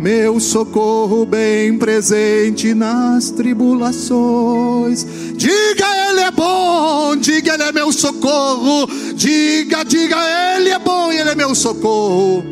[0.00, 5.04] Meu socorro bem presente nas tribulações.
[5.34, 10.16] Diga ele é bom, diga Ele é meu socorro, diga, diga
[10.56, 12.44] Ele é bom e Ele é meu socorro.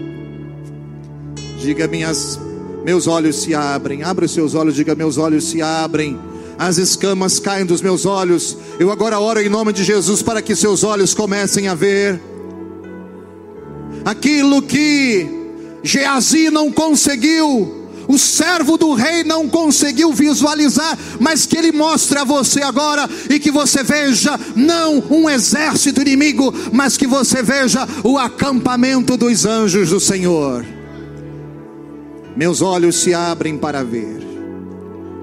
[1.64, 2.38] Diga minhas,
[2.84, 6.20] meus olhos se abrem, abra os seus olhos, diga meus olhos se abrem,
[6.58, 8.58] as escamas caem dos meus olhos.
[8.78, 12.20] Eu agora oro em nome de Jesus para que seus olhos comecem a ver
[14.04, 15.26] aquilo que
[15.82, 22.24] Geazi não conseguiu o servo do rei não conseguiu visualizar, mas que ele mostre a
[22.24, 28.18] você agora e que você veja não um exército inimigo, mas que você veja o
[28.18, 30.73] acampamento dos anjos do Senhor.
[32.36, 34.18] Meus olhos se abrem para ver,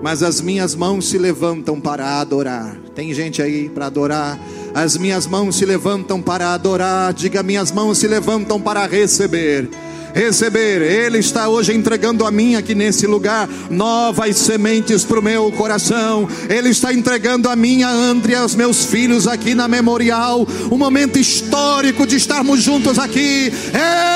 [0.01, 2.77] mas as minhas mãos se levantam para adorar.
[2.95, 4.39] Tem gente aí para adorar?
[4.73, 7.13] As minhas mãos se levantam para adorar.
[7.13, 9.69] Diga, minhas mãos se levantam para receber
[10.13, 10.81] receber.
[10.81, 16.27] Ele está hoje entregando a mim aqui nesse lugar novas sementes para o meu coração.
[16.49, 20.47] Ele está entregando a minha André, aos meus filhos aqui na memorial.
[20.71, 23.51] Um momento histórico de estarmos juntos aqui.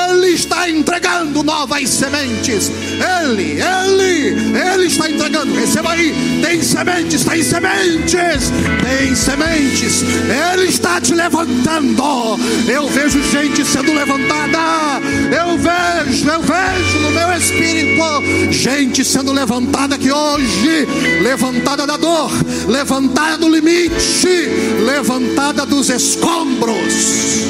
[0.08, 2.70] Ele está entregando novas sementes.
[3.22, 4.36] Ele, ele,
[4.72, 5.54] ele está entregando.
[5.54, 6.14] Receba aí.
[6.42, 10.02] Tem sementes, tem sementes, tem sementes.
[10.52, 12.38] Ele está te levantando.
[12.68, 15.00] Eu vejo gente sendo levantada.
[15.30, 17.86] Eu vejo vejo, eu vejo no meu espírito
[18.50, 20.86] gente sendo levantada aqui hoje,
[21.22, 22.30] levantada da dor,
[22.68, 24.48] levantada do limite,
[24.84, 27.46] levantada dos escombros.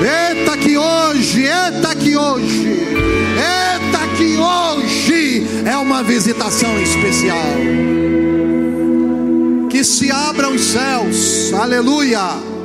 [0.00, 2.68] Eita que hoje, eita que hoje,
[3.36, 7.56] eita que hoje é uma visitação especial.
[9.70, 12.55] Que se abram os céus, aleluia